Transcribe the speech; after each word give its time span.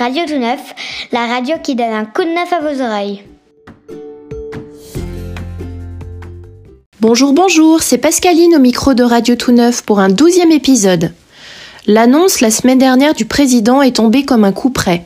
Radio 0.00 0.22
Tout 0.26 0.38
Neuf, 0.38 0.74
la 1.12 1.26
radio 1.26 1.56
qui 1.62 1.74
donne 1.74 1.92
un 1.92 2.06
coup 2.06 2.24
de 2.24 2.30
neuf 2.30 2.50
à 2.54 2.60
vos 2.60 2.82
oreilles. 2.82 3.22
Bonjour, 7.02 7.34
bonjour, 7.34 7.82
c'est 7.82 7.98
Pascaline 7.98 8.56
au 8.56 8.60
micro 8.60 8.94
de 8.94 9.02
Radio 9.02 9.36
Tout 9.36 9.52
Neuf 9.52 9.82
pour 9.82 10.00
un 10.00 10.08
douzième 10.08 10.52
épisode. 10.52 11.12
L'annonce 11.86 12.40
la 12.40 12.50
semaine 12.50 12.78
dernière 12.78 13.12
du 13.12 13.26
président 13.26 13.82
est 13.82 13.96
tombée 13.96 14.24
comme 14.24 14.44
un 14.44 14.52
coup 14.52 14.70
près. 14.70 15.04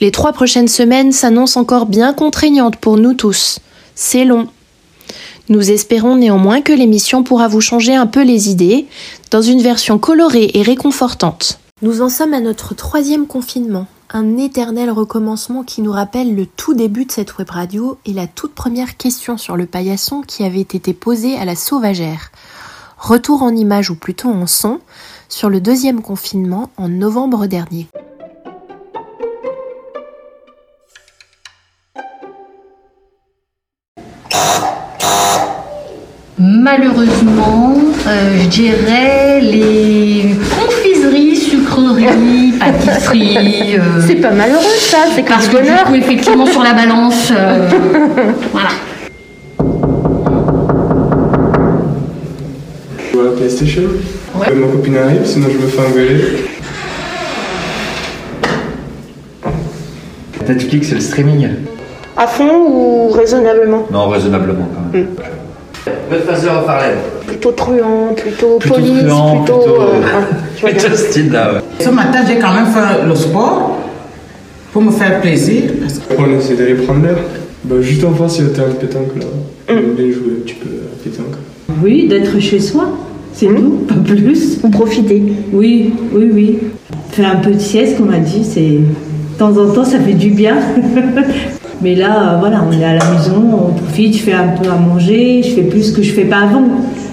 Les 0.00 0.10
trois 0.10 0.32
prochaines 0.32 0.66
semaines 0.66 1.12
s'annoncent 1.12 1.60
encore 1.60 1.86
bien 1.86 2.12
contraignantes 2.12 2.74
pour 2.74 2.96
nous 2.96 3.14
tous. 3.14 3.60
C'est 3.94 4.24
long. 4.24 4.48
Nous 5.48 5.70
espérons 5.70 6.16
néanmoins 6.16 6.60
que 6.60 6.72
l'émission 6.72 7.22
pourra 7.22 7.46
vous 7.46 7.60
changer 7.60 7.94
un 7.94 8.08
peu 8.08 8.24
les 8.24 8.50
idées, 8.50 8.86
dans 9.30 9.42
une 9.42 9.62
version 9.62 10.00
colorée 10.00 10.50
et 10.54 10.62
réconfortante. 10.62 11.60
Nous 11.82 12.02
en 12.02 12.08
sommes 12.08 12.34
à 12.34 12.40
notre 12.40 12.74
troisième 12.74 13.28
confinement, 13.28 13.86
un 14.14 14.38
éternel 14.38 14.90
recommencement 14.92 15.64
qui 15.64 15.82
nous 15.82 15.90
rappelle 15.90 16.36
le 16.36 16.46
tout 16.46 16.72
début 16.72 17.04
de 17.04 17.10
cette 17.10 17.36
web 17.36 17.50
radio 17.50 17.98
et 18.06 18.12
la 18.12 18.28
toute 18.28 18.54
première 18.54 18.96
question 18.96 19.36
sur 19.36 19.56
le 19.56 19.66
paillasson 19.66 20.22
qui 20.22 20.44
avait 20.44 20.60
été 20.60 20.94
posée 20.94 21.36
à 21.36 21.44
la 21.44 21.56
sauvagère. 21.56 22.30
Retour 22.96 23.42
en 23.42 23.50
image 23.50 23.90
ou 23.90 23.96
plutôt 23.96 24.30
en 24.30 24.46
son 24.46 24.78
sur 25.28 25.50
le 25.50 25.60
deuxième 25.60 26.00
confinement 26.00 26.70
en 26.76 26.88
novembre 26.88 27.46
dernier. 27.48 27.88
Malheureusement, 36.38 37.74
euh, 38.06 38.38
je 38.42 38.48
dirais 38.48 39.40
les 39.40 40.34
sucreries, 41.74 42.52
pâtisseries. 42.58 43.76
euh, 43.78 44.00
C'est 44.06 44.16
pas 44.16 44.30
malheureux 44.30 44.62
ça, 44.78 44.98
c'est 45.14 45.24
parce 45.24 45.48
que 45.48 45.56
du 45.58 45.84
coup, 45.84 45.94
effectivement, 45.94 46.46
sur 46.46 46.62
la 46.62 46.72
balance, 46.72 47.32
euh, 47.36 47.68
voilà. 48.52 48.68
Je 52.98 53.12
joue 53.12 53.20
à 53.20 53.24
la 53.24 53.30
PlayStation. 53.32 53.82
Ouais. 54.36 54.54
Ma 54.54 54.66
copine 54.66 54.96
arrive, 54.96 55.24
sinon 55.24 55.48
je 55.52 55.58
me 55.58 55.68
fais 55.68 55.80
engueuler. 55.80 56.24
Netflix, 60.48 60.88
c'est 60.88 60.96
le 60.96 61.00
streaming 61.00 61.48
À 62.16 62.26
fond 62.26 62.66
ou 62.68 63.08
raisonnablement? 63.10 63.86
Non, 63.90 64.08
raisonnablement 64.08 64.68
quand 64.74 64.98
même. 64.98 65.06
Of 66.12 66.68
Harlem. 66.68 66.96
Plutôt 67.26 67.52
truand, 67.52 68.14
plutôt, 68.14 68.58
Plutôt 68.58 68.74
police, 68.74 69.02
plutôt, 69.02 69.64
euh, 69.80 70.00
Plutôt 70.78 70.96
ce 70.96 70.96
style-là, 70.96 71.54
ouais. 71.54 71.60
Ce 71.80 71.88
matin, 71.90 72.18
j'ai 72.26 72.38
quand 72.38 72.52
même 72.54 72.66
fait 72.66 73.06
le 73.06 73.14
sport 73.14 73.78
pour 74.72 74.82
me 74.82 74.90
faire 74.90 75.20
plaisir. 75.20 75.62
parce 75.80 75.98
que- 75.98 76.14
on 76.18 76.38
essaie 76.38 76.54
d'aller 76.54 76.74
prendre 76.74 77.02
l'air. 77.04 77.16
Bah, 77.64 77.76
juste 77.80 78.04
en 78.04 78.12
face, 78.12 78.38
il 78.38 78.44
y 78.44 78.46
a 78.48 78.50
terrain 78.50 78.68
de 78.68 78.74
pétanque 78.74 79.16
là. 79.18 79.24
On 79.70 79.72
aime 79.72 79.94
bien 79.96 80.06
jouer 80.12 80.32
un 80.38 80.44
petit 80.44 80.54
peu 80.54 80.68
à 80.68 81.02
pétanque. 81.02 81.36
Oui, 81.82 82.06
d'être 82.08 82.38
chez 82.38 82.60
soi, 82.60 82.88
c'est 83.32 83.46
tout, 83.46 83.84
pas 83.88 83.94
plus. 83.94 84.58
Vous 84.60 84.68
profitez. 84.68 85.22
Oui, 85.52 85.92
oui, 86.12 86.30
oui. 86.32 86.58
Faire 87.12 87.32
un 87.32 87.36
peu 87.36 87.52
de 87.52 87.58
sieste, 87.58 87.96
comme 87.96 88.08
on 88.08 88.12
a 88.12 88.18
dit, 88.18 88.44
c'est. 88.44 88.60
De 88.60 89.38
temps 89.38 89.56
en 89.56 89.72
temps, 89.72 89.84
ça 89.84 89.98
fait 89.98 90.12
du 90.12 90.30
bien. 90.30 90.56
Mais 91.82 91.94
là, 91.94 92.36
voilà, 92.38 92.62
on 92.68 92.72
est 92.72 92.84
à 92.84 92.94
la 92.94 93.04
maison, 93.12 93.68
on 93.68 93.72
profite, 93.72 94.14
je 94.16 94.22
fais 94.22 94.32
un 94.32 94.48
peu 94.48 94.68
à 94.70 94.76
manger, 94.76 95.42
je 95.42 95.50
fais 95.50 95.62
plus 95.62 95.82
ce 95.90 95.92
que 95.92 96.02
je 96.02 96.12
fais 96.12 96.24
pas 96.24 96.38
avant. 96.42 96.62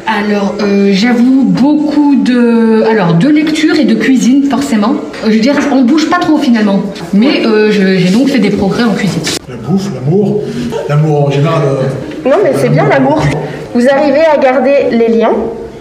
Alors, 0.07 0.55
euh, 0.61 0.89
j'avoue 0.93 1.43
beaucoup 1.45 2.15
de, 2.15 2.83
alors, 2.89 3.13
de 3.13 3.27
lecture 3.29 3.75
et 3.75 3.85
de 3.85 3.95
cuisine, 3.95 4.43
forcément. 4.49 4.95
Euh, 5.25 5.31
je 5.31 5.39
dirais, 5.39 5.59
on 5.71 5.83
bouge 5.83 6.09
pas 6.09 6.19
trop 6.19 6.37
finalement. 6.37 6.81
Mais 7.13 7.45
euh, 7.45 7.71
je- 7.71 7.97
j'ai 7.97 8.09
donc 8.09 8.27
fait 8.29 8.39
des 8.39 8.49
progrès 8.49 8.83
en 8.83 8.93
cuisine. 8.93 9.21
La 9.47 9.55
bouffe, 9.55 9.89
l'amour, 9.93 10.41
l'amour 10.89 11.27
en 11.27 11.31
général. 11.31 11.61
euh, 11.65 12.29
Non, 12.29 12.37
mais 12.43 12.51
c'est 12.55 12.69
bien 12.69 12.87
l'amour. 12.89 13.21
Vous 13.73 13.87
arrivez 13.89 14.21
à 14.25 14.37
garder 14.37 14.73
les 14.91 15.17
liens, 15.17 15.31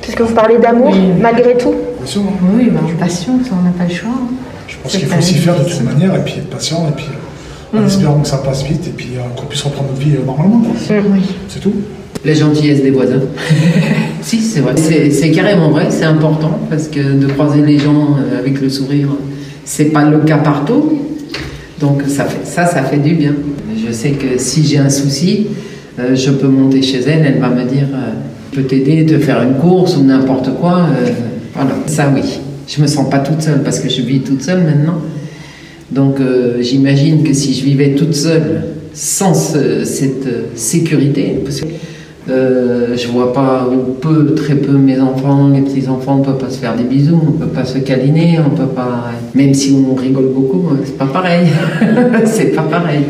puisque 0.03 0.20
vous 0.20 0.34
parlez 0.34 0.59
d'amour, 0.59 0.94
malgré 1.20 1.56
tout. 1.56 1.75
bien 1.98 2.06
sûr, 2.06 2.22
hein. 2.22 2.47
Oui, 2.56 2.70
ben, 2.70 2.80
patience, 2.98 3.47
on 3.53 3.64
n'a 3.64 3.70
pas 3.76 3.84
le 3.88 3.94
choix. 3.94 4.10
Je 4.69 4.76
pense 4.82 4.92
qu'il 4.97 5.06
faut 5.06 5.19
aussi 5.19 5.34
faire 5.34 5.59
de 5.59 5.64
toute 5.64 5.82
manière 5.82 6.14
et 6.14 6.20
puis 6.25 6.34
être 6.38 6.50
patient 6.50 6.86
et 6.88 6.92
puis 6.97 7.06
euh, 7.75 7.80
en 7.82 7.86
espérant 7.86 8.20
que 8.20 8.28
ça 8.28 8.38
passe 8.38 8.62
vite 8.64 8.86
et 8.86 8.91
puis 8.91 9.10
euh, 9.16 9.20
qu'on 9.36 9.47
puisse 9.47 9.62
reprendre 9.62 9.91
notre 9.91 10.00
vie 10.00 10.14
euh, 10.16 10.25
normalement. 10.25 10.60
quoi. 10.60 10.70
C'est 11.48 11.60
tout. 11.60 11.72
La 12.25 12.34
gentillesse 12.34 12.82
des 12.82 12.91
voisins. 12.91 13.20
si, 14.22 14.41
c'est 14.41 14.60
vrai. 14.60 14.75
C'est 14.76 15.31
carrément 15.31 15.70
vrai, 15.70 15.86
c'est 15.91 16.04
important 16.04 16.58
parce 16.69 16.88
que 16.88 17.00
de 17.19 17.26
croiser 17.26 17.62
les 17.62 17.78
gens 17.78 18.16
euh, 18.19 18.38
avec 18.38 18.60
le 18.60 18.69
sourire, 18.69 19.08
c'est 19.64 19.86
pas 19.86 20.04
le 20.08 20.19
cas 20.19 20.38
partout. 20.38 20.98
Donc 21.80 22.03
ça, 22.09 22.25
fait, 22.25 22.44
ça, 22.47 22.66
ça 22.66 22.82
fait 22.82 22.98
du 22.98 23.14
bien. 23.14 23.34
Je 23.86 23.91
sais 23.92 24.10
que 24.10 24.36
si 24.38 24.64
j'ai 24.66 24.76
un 24.78 24.91
souci, 24.91 25.47
euh, 25.98 26.14
je 26.14 26.30
peux 26.30 26.48
monter 26.48 26.82
chez 26.82 27.00
elle, 27.06 27.25
elle 27.25 27.41
va 27.41 27.48
me 27.48 27.64
dire 27.64 27.86
euh, 27.94 28.10
je 28.53 28.60
peux 28.60 28.66
t'aider, 28.66 29.06
te 29.06 29.19
faire 29.19 29.42
une 29.42 29.54
course 29.54 29.97
ou 29.97 30.03
n'importe 30.04 30.50
quoi. 30.60 30.88
voilà, 31.54 31.70
ça 31.86 32.12
oui. 32.14 32.22
Je 32.69 32.82
me 32.82 32.86
sens 32.86 33.09
pas 33.09 33.20
toute 33.20 33.41
seule 33.41 33.62
parce 33.62 33.80
que 33.80 33.88
je 33.88 34.03
vis 34.03 34.20
toute 34.20 34.42
seule 34.42 34.62
maintenant. 34.62 35.00
Donc 35.91 36.19
j'imagine 36.60 37.25
que 37.25 37.32
si 37.32 37.53
je 37.54 37.64
vivais 37.64 37.94
toute 37.97 38.14
seule 38.14 38.62
sans 38.92 39.34
ce- 39.34 39.84
cette 39.84 40.28
sécurité, 40.54 41.41
euh, 42.30 42.96
je 42.96 43.08
vois 43.08 43.32
pas 43.32 43.68
ou 43.70 43.92
peu, 43.92 44.34
très 44.34 44.54
peu 44.54 44.72
mes 44.72 45.00
enfants, 45.00 45.48
les 45.48 45.62
petits 45.62 45.88
enfants, 45.88 46.18
on 46.20 46.22
peut 46.22 46.38
pas 46.38 46.50
se 46.50 46.58
faire 46.58 46.76
des 46.76 46.84
bisous, 46.84 47.20
on 47.28 47.32
peut 47.32 47.46
pas 47.46 47.64
se 47.64 47.78
câliner, 47.78 48.38
on 48.44 48.50
peut 48.50 48.68
pas, 48.68 49.10
même 49.34 49.54
si 49.54 49.74
on 49.74 49.94
rigole 49.94 50.28
beaucoup, 50.34 50.70
euh, 50.70 50.82
c'est 50.84 50.96
pas 50.96 51.06
pareil, 51.06 51.46
c'est 52.24 52.54
pas 52.54 52.62
pareil. 52.62 53.00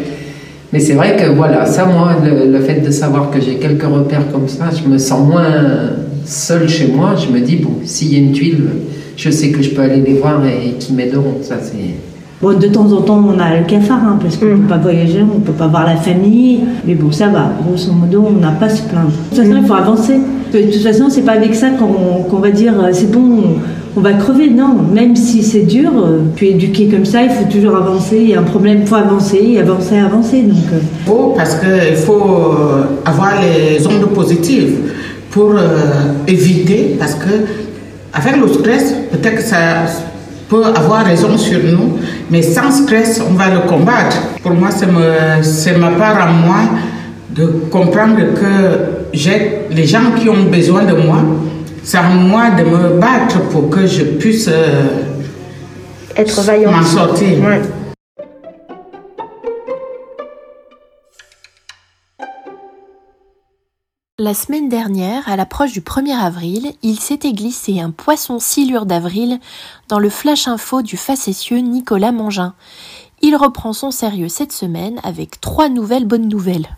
Mais 0.72 0.78
c'est 0.78 0.94
vrai 0.94 1.16
que 1.16 1.31
voilà, 1.31 1.66
ça 1.66 1.84
moi, 1.84 2.16
le, 2.25 2.58
fait 2.60 2.81
de 2.81 2.91
savoir 2.91 3.31
que 3.31 3.41
j'ai 3.41 3.56
quelques 3.56 3.82
repères 3.82 4.31
comme 4.32 4.47
ça, 4.47 4.70
je 4.70 4.88
me 4.88 4.98
sens 4.98 5.28
moins 5.28 5.91
seule 6.25 6.69
chez 6.69 6.87
moi. 6.87 7.14
Je 7.16 7.32
me 7.32 7.41
dis 7.41 7.56
bon, 7.56 7.72
s'il 7.84 8.12
y 8.12 8.16
a 8.16 8.19
une 8.19 8.32
tuile, 8.32 8.69
je 9.16 9.31
sais 9.31 9.50
que 9.50 9.62
je 9.62 9.70
peux 9.70 9.82
aller 9.82 10.00
les 10.00 10.14
voir 10.14 10.42
et, 10.47 10.72
qu'ils 10.78 10.94
m'aideront. 10.94 11.38
Ça 11.42 11.56
c'est 11.60 12.09
Bon, 12.43 12.59
de 12.59 12.69
temps 12.69 12.91
en 12.93 13.03
temps, 13.03 13.23
on 13.28 13.39
a 13.39 13.59
le 13.59 13.67
cafard, 13.67 14.01
hein, 14.03 14.19
parce 14.21 14.39
qu'on 14.39 14.47
ne 14.47 14.56
peut 14.56 14.69
pas 14.69 14.78
voyager, 14.78 15.23
on 15.23 15.41
ne 15.41 15.45
peut 15.45 15.53
pas 15.53 15.67
voir 15.67 15.87
la 15.87 15.97
famille. 15.97 16.61
Mais 16.87 16.95
bon, 16.95 17.12
ça 17.12 17.28
va. 17.28 17.53
Grosso 17.62 17.93
modo, 17.93 18.25
on 18.28 18.41
n'a 18.41 18.53
pas 18.53 18.67
à 18.67 18.71
se 18.71 18.83
plaindre. 18.83 19.11
De 19.11 19.37
toute 19.37 19.45
façon, 19.45 19.59
il 19.61 19.67
faut 19.67 19.75
avancer. 19.75 20.19
De 20.53 20.73
toute 20.73 20.83
façon, 20.83 21.05
c'est 21.11 21.23
pas 21.23 21.33
avec 21.33 21.55
ça 21.55 21.69
qu'on 21.71 22.23
qu'on 22.23 22.39
va 22.39 22.50
dire 22.50 22.73
euh, 22.83 22.89
c'est 22.93 23.11
bon, 23.12 23.43
on 23.95 24.00
va 24.00 24.15
crever. 24.15 24.49
Non, 24.49 24.75
même 24.93 25.17
si 25.17 25.43
c'est 25.43 25.62
dur, 25.62 25.91
euh, 25.95 26.21
puis 26.34 26.49
éduqué 26.49 26.89
comme 26.89 27.05
ça, 27.05 27.23
il 27.23 27.31
faut 27.31 27.45
toujours 27.45 27.77
avancer. 27.77 28.19
Il 28.21 28.31
y 28.31 28.34
a 28.34 28.41
un 28.41 28.45
problème, 28.45 28.79
il 28.81 28.87
faut 28.87 28.97
avancer, 28.97 29.59
avancer, 29.59 29.99
avancer. 29.99 30.43
Donc, 30.43 30.65
euh, 30.73 30.79
faut 31.05 31.34
parce 31.37 31.56
qu'il 31.56 31.97
faut 31.97 32.55
avoir 33.05 33.33
les 33.43 33.87
ondes 33.87 34.09
positives 34.15 34.77
pour 35.31 35.53
euh, 35.53 36.12
éviter, 36.27 36.97
parce 36.99 37.15
que 37.15 37.31
avec 38.12 38.37
le 38.41 38.49
stress, 38.49 38.95
peut-être 39.12 39.37
que 39.37 39.43
ça 39.43 39.84
peut 40.50 40.65
avoir 40.65 41.05
raison 41.05 41.38
sur 41.38 41.61
nous, 41.62 41.99
mais 42.31 42.43
sans 42.43 42.71
stress, 42.72 43.22
on 43.27 43.34
va 43.34 43.49
le 43.49 43.61
combattre. 43.61 44.16
Pour 44.43 44.53
moi, 44.53 44.69
c'est 44.72 45.78
ma 45.78 45.91
part 45.93 46.21
à 46.21 46.27
moi 46.27 46.62
de 47.31 47.47
comprendre 47.71 48.16
que 48.34 49.12
j'ai 49.12 49.61
les 49.71 49.87
gens 49.87 50.11
qui 50.19 50.28
ont 50.28 50.44
besoin 50.50 50.83
de 50.84 50.94
moi. 50.94 51.19
C'est 51.84 51.99
à 51.99 52.03
moi 52.03 52.50
de 52.50 52.65
me 52.65 53.00
battre 53.00 53.41
pour 53.50 53.71
que 53.71 53.87
je 53.87 54.03
puisse 54.03 54.49
euh, 54.49 54.88
Être 56.16 56.71
m'en 56.71 56.82
sortir. 56.82 57.38
Ouais. 57.38 57.62
La 64.22 64.34
semaine 64.34 64.69
dernière, 64.69 65.26
à 65.31 65.36
l'approche 65.36 65.72
du 65.72 65.81
1er 65.81 66.14
avril, 66.14 66.72
il 66.82 67.00
s'était 67.00 67.32
glissé 67.32 67.81
un 67.81 67.91
poisson 67.91 68.38
silure 68.38 68.84
d'avril 68.84 69.40
dans 69.88 69.99
le 69.99 70.11
flash 70.11 70.46
info 70.46 70.82
du 70.82 70.99
facétieux 70.99 71.61
Nicolas 71.61 72.12
Mangin. 72.12 72.52
Il 73.22 73.34
reprend 73.34 73.72
son 73.72 73.90
sérieux 73.90 74.28
cette 74.28 74.52
semaine 74.52 75.00
avec 75.05 75.40
trois 75.40 75.70
nouvelles 75.70 76.05
bonnes 76.05 76.28
nouvelles. 76.28 76.69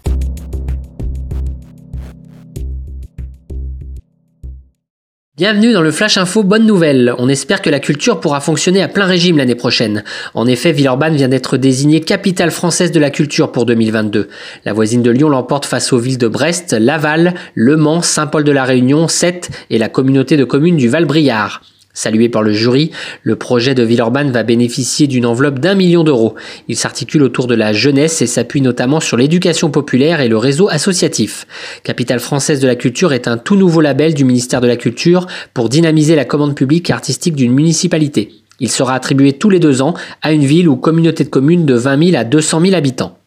Bienvenue 5.42 5.72
dans 5.72 5.82
le 5.82 5.90
Flash 5.90 6.18
Info 6.18 6.44
Bonne 6.44 6.66
Nouvelle. 6.66 7.12
On 7.18 7.28
espère 7.28 7.62
que 7.62 7.68
la 7.68 7.80
culture 7.80 8.20
pourra 8.20 8.40
fonctionner 8.40 8.80
à 8.80 8.86
plein 8.86 9.06
régime 9.06 9.38
l'année 9.38 9.56
prochaine. 9.56 10.04
En 10.34 10.46
effet, 10.46 10.70
Villeurbanne 10.70 11.16
vient 11.16 11.26
d'être 11.26 11.56
désignée 11.56 12.00
capitale 12.00 12.52
française 12.52 12.92
de 12.92 13.00
la 13.00 13.10
culture 13.10 13.50
pour 13.50 13.66
2022. 13.66 14.28
La 14.64 14.72
voisine 14.72 15.02
de 15.02 15.10
Lyon 15.10 15.28
l'emporte 15.28 15.66
face 15.66 15.92
aux 15.92 15.98
villes 15.98 16.16
de 16.16 16.28
Brest, 16.28 16.74
Laval, 16.74 17.34
Le 17.56 17.76
Mans, 17.76 18.02
Saint-Paul-de-la-Réunion, 18.02 19.08
Sète 19.08 19.50
et 19.68 19.78
la 19.78 19.88
communauté 19.88 20.36
de 20.36 20.44
communes 20.44 20.76
du 20.76 20.88
Val-Briard. 20.88 21.60
Salué 21.94 22.30
par 22.30 22.42
le 22.42 22.52
jury, 22.52 22.90
le 23.22 23.36
projet 23.36 23.74
de 23.74 23.82
Villeurbanne 23.82 24.30
va 24.30 24.44
bénéficier 24.44 25.06
d'une 25.06 25.26
enveloppe 25.26 25.58
d'un 25.58 25.74
million 25.74 26.04
d'euros. 26.04 26.34
Il 26.68 26.76
s'articule 26.76 27.22
autour 27.22 27.46
de 27.46 27.54
la 27.54 27.74
jeunesse 27.74 28.22
et 28.22 28.26
s'appuie 28.26 28.62
notamment 28.62 28.98
sur 28.98 29.18
l'éducation 29.18 29.70
populaire 29.70 30.20
et 30.20 30.28
le 30.28 30.38
réseau 30.38 30.68
associatif. 30.70 31.46
Capitale 31.84 32.20
française 32.20 32.60
de 32.60 32.66
la 32.66 32.76
culture 32.76 33.12
est 33.12 33.28
un 33.28 33.36
tout 33.36 33.56
nouveau 33.56 33.82
label 33.82 34.14
du 34.14 34.24
ministère 34.24 34.62
de 34.62 34.68
la 34.68 34.76
Culture 34.76 35.26
pour 35.52 35.68
dynamiser 35.68 36.16
la 36.16 36.24
commande 36.24 36.54
publique 36.54 36.88
et 36.88 36.94
artistique 36.94 37.36
d'une 37.36 37.52
municipalité. 37.52 38.30
Il 38.58 38.70
sera 38.70 38.94
attribué 38.94 39.34
tous 39.34 39.50
les 39.50 39.58
deux 39.58 39.82
ans 39.82 39.94
à 40.22 40.32
une 40.32 40.44
ville 40.44 40.68
ou 40.68 40.76
communauté 40.76 41.24
de 41.24 41.28
communes 41.28 41.66
de 41.66 41.74
20 41.74 42.10
000 42.10 42.16
à 42.16 42.24
200 42.24 42.60
000 42.60 42.74
habitants. 42.74 43.18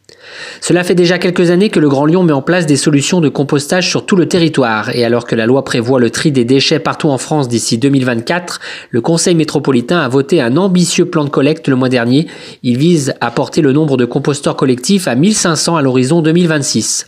Cela 0.60 0.84
fait 0.84 0.94
déjà 0.94 1.18
quelques 1.18 1.50
années 1.50 1.70
que 1.70 1.80
le 1.80 1.88
Grand 1.88 2.06
Lyon 2.06 2.22
met 2.22 2.32
en 2.32 2.42
place 2.42 2.66
des 2.66 2.76
solutions 2.76 3.20
de 3.20 3.28
compostage 3.28 3.88
sur 3.88 4.06
tout 4.06 4.16
le 4.16 4.26
territoire 4.26 4.94
et 4.94 5.04
alors 5.04 5.26
que 5.26 5.34
la 5.34 5.46
loi 5.46 5.64
prévoit 5.64 6.00
le 6.00 6.10
tri 6.10 6.32
des 6.32 6.44
déchets 6.44 6.78
partout 6.78 7.08
en 7.08 7.18
France 7.18 7.48
d'ici 7.48 7.78
2024, 7.78 8.60
le 8.90 9.00
Conseil 9.00 9.34
métropolitain 9.34 10.00
a 10.00 10.08
voté 10.08 10.40
un 10.40 10.56
ambitieux 10.56 11.06
plan 11.06 11.24
de 11.24 11.30
collecte 11.30 11.68
le 11.68 11.76
mois 11.76 11.88
dernier. 11.88 12.26
Il 12.62 12.78
vise 12.78 13.14
à 13.20 13.30
porter 13.30 13.62
le 13.62 13.72
nombre 13.72 13.96
de 13.96 14.04
composteurs 14.04 14.56
collectifs 14.56 15.08
à 15.08 15.14
1500 15.14 15.76
à 15.76 15.82
l'horizon 15.82 16.22
2026. 16.22 17.06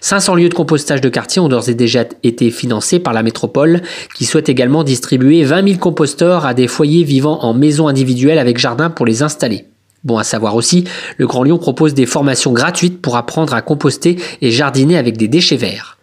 500 0.00 0.34
lieux 0.34 0.48
de 0.48 0.54
compostage 0.54 1.00
de 1.00 1.08
quartier 1.08 1.40
ont 1.40 1.48
d'ores 1.48 1.68
et 1.68 1.74
déjà 1.74 2.04
été 2.22 2.50
financés 2.50 2.98
par 2.98 3.12
la 3.12 3.22
métropole, 3.22 3.82
qui 4.16 4.24
souhaite 4.24 4.48
également 4.48 4.84
distribuer 4.84 5.44
20 5.44 5.68
000 5.68 5.78
composteurs 5.78 6.46
à 6.46 6.54
des 6.54 6.68
foyers 6.68 7.04
vivant 7.04 7.40
en 7.42 7.54
maison 7.54 7.88
individuelle 7.88 8.38
avec 8.38 8.58
jardin 8.58 8.90
pour 8.90 9.06
les 9.06 9.22
installer. 9.22 9.64
Bon 10.04 10.16
à 10.16 10.24
savoir 10.24 10.54
aussi, 10.56 10.84
le 11.18 11.26
Grand 11.26 11.42
Lyon 11.42 11.58
propose 11.58 11.94
des 11.94 12.06
formations 12.06 12.52
gratuites 12.52 13.02
pour 13.02 13.16
apprendre 13.16 13.54
à 13.54 13.62
composter 13.62 14.16
et 14.40 14.50
jardiner 14.50 14.96
avec 14.96 15.16
des 15.16 15.28
déchets 15.28 15.56
verts. 15.56 15.98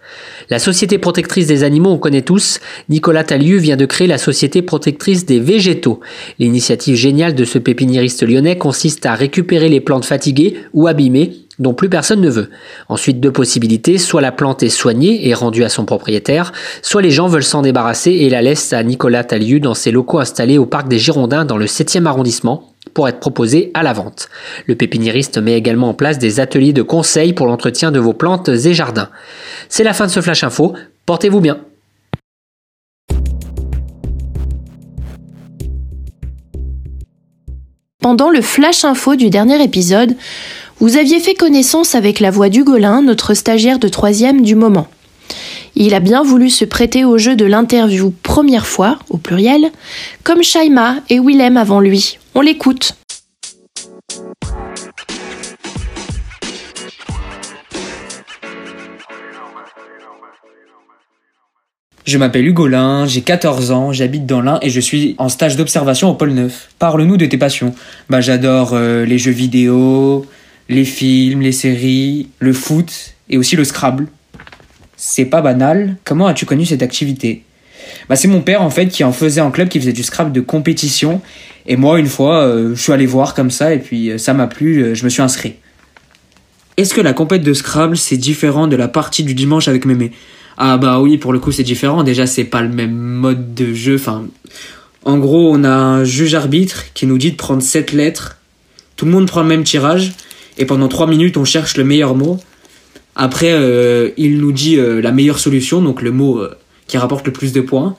La 0.49 0.59
Société 0.59 0.97
protectrice 0.97 1.47
des 1.47 1.63
animaux, 1.63 1.89
on 1.89 1.97
connaît 1.97 2.21
tous. 2.21 2.61
Nicolas 2.87 3.25
Talieu 3.25 3.57
vient 3.57 3.75
de 3.75 3.85
créer 3.85 4.07
la 4.07 4.17
Société 4.17 4.61
protectrice 4.61 5.25
des 5.25 5.39
végétaux. 5.39 5.99
L'initiative 6.39 6.95
géniale 6.95 7.35
de 7.35 7.43
ce 7.43 7.57
pépiniériste 7.57 8.25
lyonnais 8.25 8.57
consiste 8.57 9.05
à 9.05 9.15
récupérer 9.15 9.67
les 9.67 9.81
plantes 9.81 10.05
fatiguées 10.05 10.57
ou 10.73 10.87
abîmées 10.87 11.33
dont 11.59 11.73
plus 11.73 11.89
personne 11.89 12.21
ne 12.21 12.29
veut. 12.29 12.49
Ensuite, 12.87 13.19
deux 13.19 13.31
possibilités, 13.31 13.97
soit 13.97 14.21
la 14.21 14.31
plante 14.31 14.61
est 14.63 14.69
soignée 14.69 15.27
et 15.27 15.33
rendue 15.33 15.63
à 15.63 15.69
son 15.69 15.85
propriétaire, 15.85 16.53
soit 16.81 17.01
les 17.01 17.09
gens 17.11 17.27
veulent 17.27 17.43
s'en 17.43 17.63
débarrasser 17.63 18.11
et 18.11 18.29
la 18.29 18.43
laissent 18.43 18.73
à 18.73 18.83
Nicolas 18.83 19.23
Talieu 19.23 19.59
dans 19.59 19.73
ses 19.73 19.91
locaux 19.91 20.19
installés 20.19 20.59
au 20.59 20.67
parc 20.67 20.87
des 20.87 20.99
Girondins 20.99 21.45
dans 21.45 21.57
le 21.57 21.65
7e 21.65 22.05
arrondissement 22.05 22.73
pour 22.93 23.07
être 23.07 23.19
proposé 23.19 23.71
à 23.73 23.83
la 23.83 23.93
vente. 23.93 24.29
Le 24.65 24.75
pépiniériste 24.75 25.37
met 25.37 25.53
également 25.53 25.89
en 25.89 25.93
place 25.93 26.19
des 26.19 26.39
ateliers 26.39 26.73
de 26.73 26.81
conseil 26.81 27.33
pour 27.33 27.47
l'entretien 27.47 27.91
de 27.91 27.99
vos 27.99 28.13
plantes 28.13 28.49
et 28.49 28.73
jardins. 28.73 29.09
C'est 29.69 29.83
la 29.83 29.93
fin 29.93 30.05
de 30.05 30.11
ce 30.11 30.21
Flash 30.21 30.43
Info, 30.43 30.73
portez-vous 31.05 31.41
bien. 31.41 31.59
Pendant 38.01 38.29
le 38.29 38.41
Flash 38.41 38.85
Info 38.85 39.15
du 39.15 39.29
dernier 39.29 39.61
épisode, 39.61 40.15
vous 40.79 40.95
aviez 40.95 41.19
fait 41.19 41.33
connaissance 41.33 41.95
avec 41.95 42.19
la 42.19 42.31
voix 42.31 42.49
d'Hugolin, 42.49 43.01
notre 43.01 43.33
stagiaire 43.33 43.79
de 43.79 43.87
troisième 43.87 44.43
du 44.43 44.55
moment. 44.55 44.87
Il 45.75 45.93
a 45.93 45.99
bien 45.99 46.23
voulu 46.23 46.49
se 46.49 46.65
prêter 46.65 47.03
au 47.03 47.17
jeu 47.17 47.35
de 47.35 47.45
l'interview 47.45 48.13
première 48.23 48.65
fois, 48.65 48.97
au 49.09 49.17
pluriel, 49.17 49.71
comme 50.23 50.41
Shaima 50.41 50.95
et 51.09 51.19
Willem 51.19 51.57
avant 51.57 51.79
lui. 51.79 52.17
On 52.39 52.41
l'écoute. 52.41 52.95
Je 62.05 62.17
m'appelle 62.19 62.45
Hugolin, 62.45 63.07
j'ai 63.07 63.21
14 63.21 63.71
ans, 63.71 63.91
j'habite 63.91 64.27
dans 64.27 64.41
l'Ain 64.41 64.59
et 64.61 64.69
je 64.69 64.79
suis 64.79 65.15
en 65.17 65.29
stage 65.29 65.55
d'observation 65.55 66.11
au 66.11 66.13
pôle 66.13 66.29
Neuf. 66.29 66.69
Parle-nous 66.77 67.17
de 67.17 67.25
tes 67.25 67.39
passions. 67.39 67.73
Bah 68.07 68.21
j'adore 68.21 68.75
euh, 68.75 69.03
les 69.03 69.17
jeux 69.17 69.31
vidéo, 69.31 70.27
les 70.69 70.85
films, 70.85 71.41
les 71.41 71.51
séries, 71.51 72.29
le 72.37 72.53
foot 72.53 73.15
et 73.31 73.39
aussi 73.39 73.55
le 73.55 73.63
Scrabble. 73.63 74.09
C'est 74.95 75.25
pas 75.25 75.41
banal. 75.41 75.97
Comment 76.03 76.27
as-tu 76.27 76.45
connu 76.45 76.67
cette 76.67 76.83
activité? 76.83 77.45
Bah 78.09 78.15
c'est 78.15 78.27
mon 78.27 78.41
père 78.41 78.61
en 78.61 78.69
fait 78.69 78.89
qui 78.89 79.03
en 79.03 79.11
faisait 79.11 79.41
en 79.41 79.49
club, 79.49 79.69
qui 79.69 79.79
faisait 79.79 79.91
du 79.91 80.03
Scrabble 80.03 80.31
de 80.31 80.41
compétition. 80.41 81.19
Et 81.67 81.75
moi 81.75 81.99
une 81.99 82.07
fois, 82.07 82.43
euh, 82.43 82.73
je 82.75 82.81
suis 82.81 82.93
allé 82.93 83.05
voir 83.05 83.33
comme 83.33 83.51
ça 83.51 83.73
et 83.73 83.79
puis 83.79 84.09
euh, 84.09 84.17
ça 84.17 84.33
m'a 84.33 84.47
plu, 84.47 84.81
euh, 84.81 84.95
je 84.95 85.03
me 85.03 85.09
suis 85.09 85.21
inscrit. 85.21 85.55
Est-ce 86.77 86.93
que 86.93 87.01
la 87.01 87.13
compète 87.13 87.43
de 87.43 87.53
Scrabble 87.53 87.97
c'est 87.97 88.17
différent 88.17 88.67
de 88.67 88.75
la 88.77 88.87
partie 88.87 89.23
du 89.23 89.33
dimanche 89.33 89.67
avec 89.67 89.85
Mémé? 89.85 90.11
Ah 90.57 90.77
bah 90.77 91.01
oui, 91.01 91.17
pour 91.17 91.33
le 91.33 91.39
coup 91.39 91.51
c'est 91.51 91.63
différent. 91.63 92.03
Déjà 92.03 92.25
c'est 92.25 92.45
pas 92.45 92.61
le 92.61 92.69
même 92.69 92.95
mode 92.95 93.53
de 93.53 93.73
jeu. 93.73 93.95
Enfin, 93.95 94.25
en 95.03 95.17
gros 95.17 95.53
on 95.53 95.63
a 95.65 95.69
un 95.69 96.03
juge 96.05 96.35
arbitre 96.35 96.85
qui 96.93 97.05
nous 97.05 97.17
dit 97.17 97.31
de 97.31 97.37
prendre 97.37 97.61
7 97.61 97.91
lettres. 97.91 98.37
Tout 98.95 99.05
le 99.05 99.11
monde 99.11 99.27
prend 99.27 99.41
le 99.41 99.49
même 99.49 99.63
tirage 99.63 100.13
et 100.57 100.65
pendant 100.65 100.87
3 100.87 101.07
minutes 101.07 101.35
on 101.35 101.45
cherche 101.45 101.75
le 101.75 101.83
meilleur 101.83 102.15
mot. 102.15 102.39
Après, 103.15 103.51
il 104.15 104.37
nous 104.37 104.51
dit 104.51 104.75
la 104.77 105.11
meilleure 105.11 105.39
solution, 105.39 105.81
donc 105.81 106.03
le 106.03 106.11
mot 106.11 106.39
qui 106.85 106.99
rapporte 106.99 107.25
le 107.25 107.33
plus 107.33 107.51
de 107.51 107.61
points. 107.61 107.95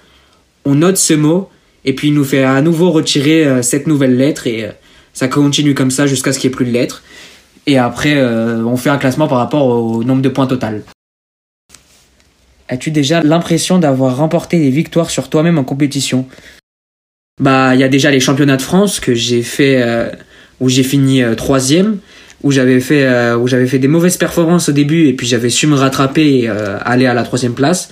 On 0.65 0.77
note 0.77 0.97
ce 0.97 1.15
mot, 1.15 1.51
et 1.89 1.95
puis 1.95 2.09
il 2.09 2.15
nous 2.15 2.25
fait 2.25 2.45
à 2.45 2.61
nouveau 2.63 2.91
retirer 2.91 3.63
cette 3.63 3.87
nouvelle 3.87 4.17
lettre, 4.17 4.47
et 4.47 4.69
ça 5.13 5.29
continue 5.29 5.75
comme 5.75 5.91
ça 5.91 6.07
jusqu'à 6.07 6.33
ce 6.33 6.39
qu'il 6.39 6.51
n'y 6.51 6.55
ait 6.55 6.57
plus 6.57 6.67
de 6.67 6.73
lettres. 6.73 7.03
Et 7.67 7.79
après, 7.79 8.23
on 8.23 8.77
fait 8.77 8.91
un 8.91 8.99
classement 8.99 9.29
par 9.29 9.39
rapport 9.39 9.67
au 9.67 10.05
nombre 10.05 10.23
de 10.23 10.29
points 10.29 10.47
total. 10.47 10.83
As-tu 12.69 12.91
déjà 12.91 13.23
l'impression 13.23 13.79
d'avoir 13.79 14.17
remporté 14.17 14.59
des 14.59 14.71
victoires 14.71 15.11
sur 15.11 15.31
toi-même 15.31 15.59
en 15.59 15.65
compétition? 15.65 16.27
Bah, 17.41 17.75
il 17.75 17.81
y 17.81 17.85
a 17.85 17.89
déjà 17.89 18.11
les 18.11 18.21
championnats 18.21 18.57
de 18.57 18.63
France 18.63 19.01
que 19.01 19.15
j'ai 19.15 19.43
fait, 19.43 19.83
où 20.61 20.69
j'ai 20.69 20.83
fini 20.83 21.23
troisième 21.37 21.99
où 22.43 22.51
j'avais 22.51 22.81
fait 22.81 23.05
euh, 23.05 23.37
où 23.37 23.49
j'avais 23.49 23.67
fait 23.67 23.79
des 23.79 23.89
mauvaises 23.89 24.17
performances 24.17 24.69
au 24.69 24.73
début 24.73 25.09
et 25.09 25.13
puis 25.13 25.27
j'avais 25.27 25.51
su 25.51 25.67
me 25.67 25.75
rattraper 25.75 26.41
et 26.41 26.49
euh, 26.49 26.79
aller 26.85 27.07
à 27.07 27.15
la 27.15 27.23
troisième 27.23 27.55
place 27.55 27.91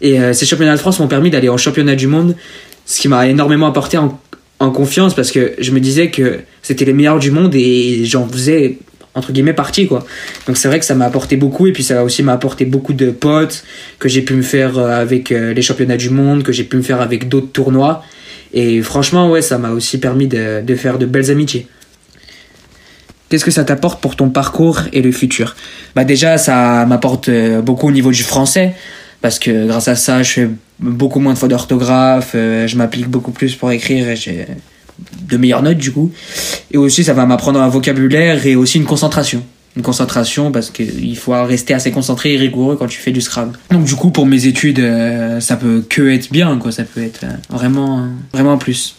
et 0.00 0.20
euh, 0.20 0.32
ces 0.32 0.44
championnats 0.44 0.74
de 0.74 0.80
France 0.80 1.00
m'ont 1.00 1.08
permis 1.08 1.30
d'aller 1.30 1.48
en 1.48 1.56
championnat 1.56 1.94
du 1.94 2.06
monde 2.06 2.36
ce 2.86 3.00
qui 3.00 3.08
m'a 3.08 3.26
énormément 3.26 3.66
apporté 3.66 3.98
en, 3.98 4.18
confiance 4.58 5.14
parce 5.14 5.32
que 5.32 5.52
je 5.58 5.70
me 5.70 5.80
disais 5.80 6.10
que 6.10 6.40
c'était 6.62 6.86
les 6.86 6.94
meilleurs 6.94 7.18
du 7.18 7.30
monde 7.30 7.54
et 7.54 8.06
j'en 8.06 8.26
faisais 8.26 8.78
entre 9.14 9.30
guillemets 9.32 9.52
partie 9.52 9.86
quoi. 9.86 10.06
Donc 10.46 10.56
c'est 10.56 10.68
vrai 10.68 10.78
que 10.78 10.86
ça 10.86 10.94
m'a 10.94 11.04
apporté 11.04 11.36
beaucoup 11.36 11.66
et 11.66 11.72
puis 11.72 11.82
ça 11.82 12.02
aussi 12.02 12.22
m'a 12.22 12.32
apporté 12.32 12.64
beaucoup 12.64 12.94
de 12.94 13.10
potes 13.10 13.64
que 13.98 14.08
j'ai 14.08 14.22
pu 14.22 14.32
me 14.32 14.40
faire 14.40 14.78
avec 14.78 15.28
les 15.28 15.62
championnats 15.62 15.98
du 15.98 16.08
monde 16.08 16.42
que 16.42 16.52
j'ai 16.52 16.64
pu 16.64 16.78
me 16.78 16.82
faire 16.82 17.02
avec 17.02 17.28
d'autres 17.28 17.52
tournois. 17.52 18.02
Et 18.54 18.80
franchement 18.80 19.30
ouais 19.30 19.42
ça 19.42 19.58
m'a 19.58 19.72
aussi 19.72 19.98
permis 19.98 20.26
de, 20.26 20.62
de 20.62 20.74
faire 20.74 20.98
de 20.98 21.04
belles 21.04 21.30
amitiés. 21.30 21.66
Qu'est-ce 23.28 23.44
que 23.44 23.50
ça 23.50 23.64
t'apporte 23.64 24.00
pour 24.00 24.14
ton 24.14 24.30
parcours 24.30 24.82
et 24.92 25.02
le 25.02 25.10
futur? 25.10 25.56
Bah 25.96 26.04
déjà, 26.04 26.38
ça 26.38 26.86
m'apporte 26.86 27.28
euh, 27.28 27.60
beaucoup 27.60 27.88
au 27.88 27.90
niveau 27.90 28.12
du 28.12 28.22
français 28.22 28.74
parce 29.20 29.38
que 29.38 29.66
grâce 29.66 29.88
à 29.88 29.96
ça, 29.96 30.22
je 30.22 30.32
fais 30.32 30.48
beaucoup 30.80 31.20
moins 31.20 31.34
de 31.34 31.38
fautes 31.38 31.50
d'orthographe, 31.50 32.32
euh, 32.34 32.66
je 32.66 32.76
m'applique 32.76 33.08
beaucoup 33.08 33.32
plus 33.32 33.54
pour 33.54 33.70
écrire 33.70 34.08
et 34.08 34.16
j'ai 34.16 34.46
de 35.28 35.36
meilleures 35.36 35.62
notes 35.62 35.78
du 35.78 35.92
coup. 35.92 36.12
Et 36.70 36.76
aussi, 36.76 37.04
ça 37.04 37.12
va 37.12 37.26
m'apprendre 37.26 37.60
un 37.60 37.68
vocabulaire 37.68 38.46
et 38.46 38.56
aussi 38.56 38.78
une 38.78 38.84
concentration. 38.84 39.42
Une 39.76 39.82
concentration 39.82 40.52
parce 40.52 40.70
qu'il 40.70 41.16
faut 41.18 41.32
rester 41.44 41.74
assez 41.74 41.90
concentré 41.90 42.32
et 42.32 42.36
rigoureux 42.38 42.76
quand 42.76 42.86
tu 42.86 42.98
fais 42.98 43.12
du 43.12 43.20
Scrabble. 43.20 43.58
Donc 43.70 43.84
du 43.84 43.94
coup, 43.94 44.10
pour 44.10 44.24
mes 44.24 44.46
études, 44.46 44.78
euh, 44.78 45.40
ça 45.40 45.56
peut 45.56 45.84
que 45.86 46.08
être 46.08 46.32
bien, 46.32 46.56
quoi. 46.58 46.72
Ça 46.72 46.84
peut 46.84 47.02
être 47.02 47.26
vraiment, 47.50 48.08
vraiment 48.32 48.52
un 48.52 48.58
plus. 48.58 48.96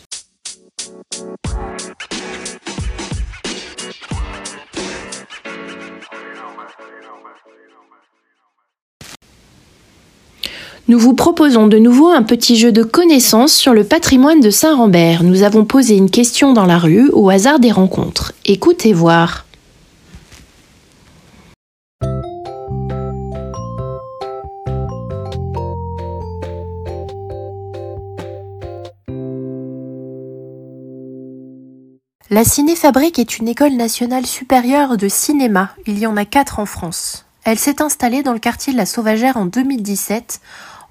Nous 10.89 10.99
vous 10.99 11.13
proposons 11.13 11.67
de 11.67 11.77
nouveau 11.77 12.07
un 12.07 12.23
petit 12.23 12.55
jeu 12.55 12.71
de 12.71 12.81
connaissances 12.81 13.51
sur 13.51 13.73
le 13.73 13.83
patrimoine 13.83 14.39
de 14.39 14.49
Saint-Rambert. 14.49 15.21
Nous 15.21 15.43
avons 15.43 15.65
posé 15.65 15.97
une 15.97 16.09
question 16.09 16.53
dans 16.53 16.65
la 16.65 16.77
rue 16.77 17.09
au 17.11 17.29
hasard 17.29 17.59
des 17.59 17.73
rencontres. 17.73 18.31
Écoutez 18.45 18.93
voir. 18.93 19.45
La 32.29 32.45
Cinéfabrique 32.45 33.19
est 33.19 33.39
une 33.39 33.49
école 33.49 33.73
nationale 33.73 34.25
supérieure 34.25 34.95
de 34.95 35.09
cinéma. 35.09 35.71
Il 35.85 35.99
y 35.99 36.07
en 36.07 36.15
a 36.15 36.23
quatre 36.23 36.59
en 36.59 36.65
France. 36.65 37.25
Elle 37.43 37.59
s'est 37.59 37.81
installée 37.81 38.23
dans 38.23 38.33
le 38.33 38.39
quartier 38.39 38.71
de 38.73 38.77
la 38.77 38.85
Sauvagère 38.85 39.37
en 39.37 39.45
2017 39.45 40.41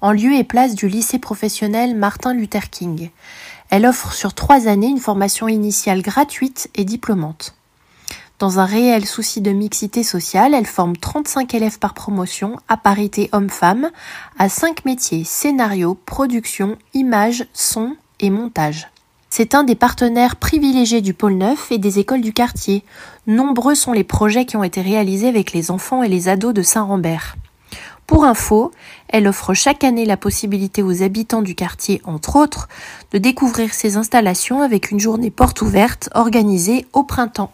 en 0.01 0.11
lieu 0.11 0.33
et 0.33 0.43
place 0.43 0.75
du 0.75 0.87
lycée 0.87 1.19
professionnel 1.19 1.95
Martin 1.95 2.33
Luther 2.33 2.69
King. 2.69 3.09
Elle 3.69 3.85
offre 3.85 4.13
sur 4.13 4.33
trois 4.33 4.67
années 4.67 4.87
une 4.87 4.99
formation 4.99 5.47
initiale 5.47 6.01
gratuite 6.01 6.69
et 6.75 6.85
diplômante. 6.85 7.55
Dans 8.39 8.59
un 8.59 8.65
réel 8.65 9.05
souci 9.07 9.41
de 9.41 9.51
mixité 9.51 10.03
sociale, 10.03 10.53
elle 10.53 10.67
forme 10.67 10.95
35 10.95 11.55
élèves 11.55 11.79
par 11.79 11.95
promotion 11.95 12.57
à 12.67 12.77
parité 12.77 13.29
homme-femme 13.31 13.89
à 14.37 14.47
cinq 14.47 14.85
métiers 14.85 15.23
scénario, 15.23 15.97
production, 16.05 16.77
image, 16.93 17.47
son 17.53 17.95
et 18.19 18.29
montage. 18.29 18.89
C'est 19.31 19.55
un 19.55 19.63
des 19.63 19.75
partenaires 19.75 20.35
privilégiés 20.35 21.01
du 21.01 21.13
pôle 21.13 21.33
neuf 21.33 21.71
et 21.71 21.79
des 21.79 21.99
écoles 21.99 22.21
du 22.21 22.31
quartier. 22.31 22.83
Nombreux 23.25 23.75
sont 23.75 23.91
les 23.91 24.03
projets 24.03 24.45
qui 24.45 24.55
ont 24.55 24.63
été 24.63 24.81
réalisés 24.81 25.27
avec 25.27 25.51
les 25.51 25.71
enfants 25.71 26.03
et 26.03 26.07
les 26.07 26.29
ados 26.29 26.53
de 26.53 26.61
Saint-Rambert. 26.61 27.35
Pour 28.07 28.23
info, 28.23 28.71
elle 29.09 29.27
offre 29.27 29.53
chaque 29.53 29.83
année 29.83 30.05
la 30.05 30.15
possibilité 30.15 30.81
aux 30.81 31.03
habitants 31.03 31.41
du 31.41 31.55
quartier, 31.55 32.01
entre 32.05 32.37
autres, 32.37 32.69
de 33.11 33.17
découvrir 33.17 33.73
ses 33.73 33.97
installations 33.97 34.61
avec 34.61 34.91
une 34.91 34.99
journée 34.99 35.29
porte 35.29 35.61
ouverte 35.61 36.09
organisée 36.15 36.85
au 36.93 37.03
printemps. 37.03 37.51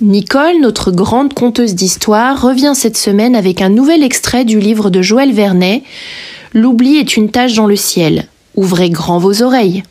Nicole, 0.00 0.60
notre 0.60 0.90
grande 0.90 1.34
conteuse 1.34 1.74
d'histoire, 1.74 2.40
revient 2.40 2.72
cette 2.74 2.96
semaine 2.96 3.36
avec 3.36 3.62
un 3.62 3.68
nouvel 3.68 4.02
extrait 4.02 4.44
du 4.44 4.58
livre 4.58 4.90
de 4.90 5.00
Joël 5.00 5.32
Vernet, 5.32 5.82
L'oubli 6.54 6.96
est 6.96 7.16
une 7.16 7.30
tâche 7.30 7.54
dans 7.54 7.66
le 7.66 7.76
ciel. 7.76 8.26
Ouvrez 8.54 8.90
grand 8.90 9.18
vos 9.18 9.42
oreilles. 9.42 9.82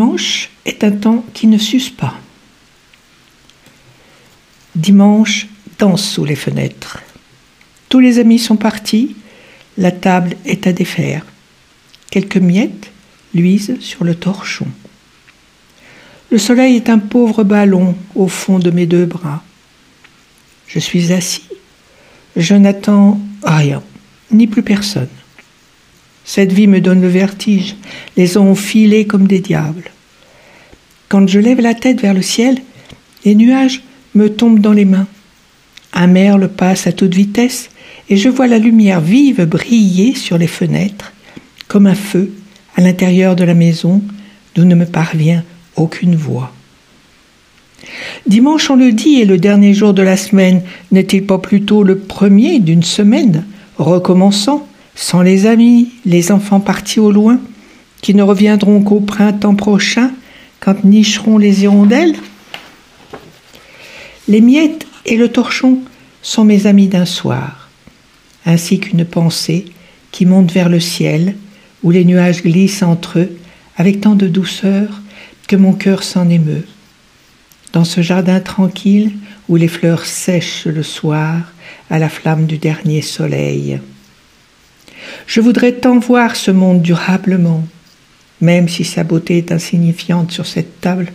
Dimanche 0.00 0.48
est 0.64 0.82
un 0.82 0.92
temps 0.92 1.26
qui 1.34 1.46
ne 1.46 1.58
s'use 1.58 1.90
pas. 1.90 2.14
Dimanche 4.74 5.46
danse 5.78 6.08
sous 6.08 6.24
les 6.24 6.36
fenêtres. 6.36 7.00
Tous 7.90 7.98
les 7.98 8.18
amis 8.18 8.38
sont 8.38 8.56
partis, 8.56 9.14
la 9.76 9.90
table 9.90 10.36
est 10.46 10.66
à 10.66 10.72
défaire. 10.72 11.26
Quelques 12.10 12.38
miettes 12.38 12.90
luisent 13.34 13.78
sur 13.80 14.04
le 14.04 14.14
torchon. 14.14 14.68
Le 16.30 16.38
soleil 16.38 16.76
est 16.76 16.88
un 16.88 16.98
pauvre 16.98 17.44
ballon 17.44 17.94
au 18.14 18.26
fond 18.26 18.58
de 18.58 18.70
mes 18.70 18.86
deux 18.86 19.04
bras. 19.04 19.44
Je 20.66 20.78
suis 20.78 21.12
assis. 21.12 21.44
Je 22.36 22.54
n'attends 22.54 23.20
rien, 23.42 23.82
ni 24.30 24.46
plus 24.46 24.62
personne. 24.62 25.08
Cette 26.32 26.52
vie 26.52 26.68
me 26.68 26.80
donne 26.80 27.00
le 27.00 27.08
vertige, 27.08 27.74
les 28.16 28.36
os 28.36 28.56
filés 28.56 29.04
comme 29.04 29.26
des 29.26 29.40
diables. 29.40 29.90
Quand 31.08 31.28
je 31.28 31.40
lève 31.40 31.60
la 31.60 31.74
tête 31.74 32.00
vers 32.00 32.14
le 32.14 32.22
ciel, 32.22 32.58
les 33.24 33.34
nuages 33.34 33.82
me 34.14 34.30
tombent 34.30 34.60
dans 34.60 34.72
les 34.72 34.84
mains. 34.84 35.08
Un 35.92 36.06
merle 36.06 36.48
passe 36.48 36.86
à 36.86 36.92
toute 36.92 37.16
vitesse 37.16 37.70
et 38.08 38.16
je 38.16 38.28
vois 38.28 38.46
la 38.46 38.60
lumière 38.60 39.00
vive 39.00 39.44
briller 39.44 40.14
sur 40.14 40.38
les 40.38 40.46
fenêtres, 40.46 41.12
comme 41.66 41.88
un 41.88 41.96
feu 41.96 42.30
à 42.76 42.80
l'intérieur 42.80 43.34
de 43.34 43.42
la 43.42 43.54
maison 43.54 44.00
d'où 44.54 44.64
ne 44.64 44.76
me 44.76 44.86
parvient 44.86 45.42
aucune 45.74 46.14
voix. 46.14 46.52
Dimanche, 48.28 48.70
on 48.70 48.76
le 48.76 48.92
dit, 48.92 49.20
est 49.20 49.24
le 49.24 49.38
dernier 49.38 49.74
jour 49.74 49.94
de 49.94 50.02
la 50.02 50.16
semaine. 50.16 50.62
N'est-il 50.92 51.26
pas 51.26 51.38
plutôt 51.38 51.82
le 51.82 51.98
premier 51.98 52.60
d'une 52.60 52.84
semaine, 52.84 53.46
recommençant, 53.78 54.68
sans 55.00 55.22
les 55.22 55.46
amis, 55.46 55.88
les 56.04 56.30
enfants 56.30 56.60
partis 56.60 57.00
au 57.00 57.10
loin, 57.10 57.40
qui 58.02 58.14
ne 58.14 58.22
reviendront 58.22 58.82
qu'au 58.82 59.00
printemps 59.00 59.54
prochain, 59.54 60.10
quand 60.60 60.84
nicheront 60.84 61.38
les 61.38 61.62
hirondelles 61.62 62.16
Les 64.28 64.42
miettes 64.42 64.86
et 65.06 65.16
le 65.16 65.28
torchon 65.28 65.78
sont 66.20 66.44
mes 66.44 66.66
amis 66.66 66.88
d'un 66.88 67.06
soir 67.06 67.60
ainsi 68.46 68.80
qu'une 68.80 69.04
pensée 69.04 69.66
qui 70.12 70.26
monte 70.26 70.52
vers 70.52 70.68
le 70.68 70.80
ciel, 70.80 71.36
où 71.82 71.90
les 71.90 72.04
nuages 72.04 72.42
glissent 72.42 72.82
entre 72.82 73.20
eux 73.20 73.38
avec 73.76 74.00
tant 74.00 74.14
de 74.14 74.28
douceur 74.28 75.00
que 75.48 75.56
mon 75.56 75.72
cœur 75.72 76.02
s'en 76.02 76.28
émeut. 76.28 76.66
Dans 77.72 77.84
ce 77.84 78.02
jardin 78.02 78.40
tranquille 78.40 79.12
où 79.48 79.56
les 79.56 79.68
fleurs 79.68 80.04
sèchent 80.04 80.66
le 80.66 80.82
soir 80.82 81.52
à 81.88 81.98
la 81.98 82.08
flamme 82.08 82.46
du 82.46 82.58
dernier 82.58 83.02
soleil. 83.02 83.80
Je 85.26 85.40
voudrais 85.40 85.72
tant 85.72 85.98
voir 85.98 86.36
ce 86.36 86.50
monde 86.50 86.82
durablement, 86.82 87.64
même 88.40 88.68
si 88.68 88.84
sa 88.84 89.04
beauté 89.04 89.38
est 89.38 89.52
insignifiante 89.52 90.32
sur 90.32 90.46
cette 90.46 90.80
table 90.80 91.12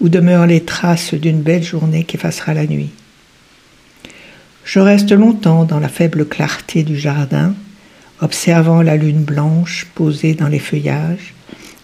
où 0.00 0.08
demeurent 0.08 0.46
les 0.46 0.60
traces 0.60 1.14
d'une 1.14 1.42
belle 1.42 1.62
journée 1.62 2.04
qui 2.04 2.16
effacera 2.16 2.54
la 2.54 2.66
nuit. 2.66 2.90
Je 4.64 4.80
reste 4.80 5.12
longtemps 5.12 5.64
dans 5.64 5.80
la 5.80 5.88
faible 5.88 6.26
clarté 6.26 6.82
du 6.82 6.98
jardin, 6.98 7.54
observant 8.20 8.82
la 8.82 8.96
lune 8.96 9.24
blanche 9.24 9.86
posée 9.94 10.34
dans 10.34 10.48
les 10.48 10.58
feuillages, 10.58 11.34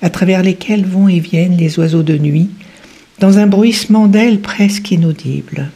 à 0.02 0.10
travers 0.10 0.42
lesquels 0.42 0.84
vont 0.84 1.08
et 1.08 1.20
viennent 1.20 1.56
les 1.56 1.78
oiseaux 1.78 2.02
de 2.02 2.18
nuit, 2.18 2.50
dans 3.20 3.38
un 3.38 3.46
bruissement 3.46 4.06
d'ailes 4.06 4.40
presque 4.40 4.90
inaudible. 4.90 5.70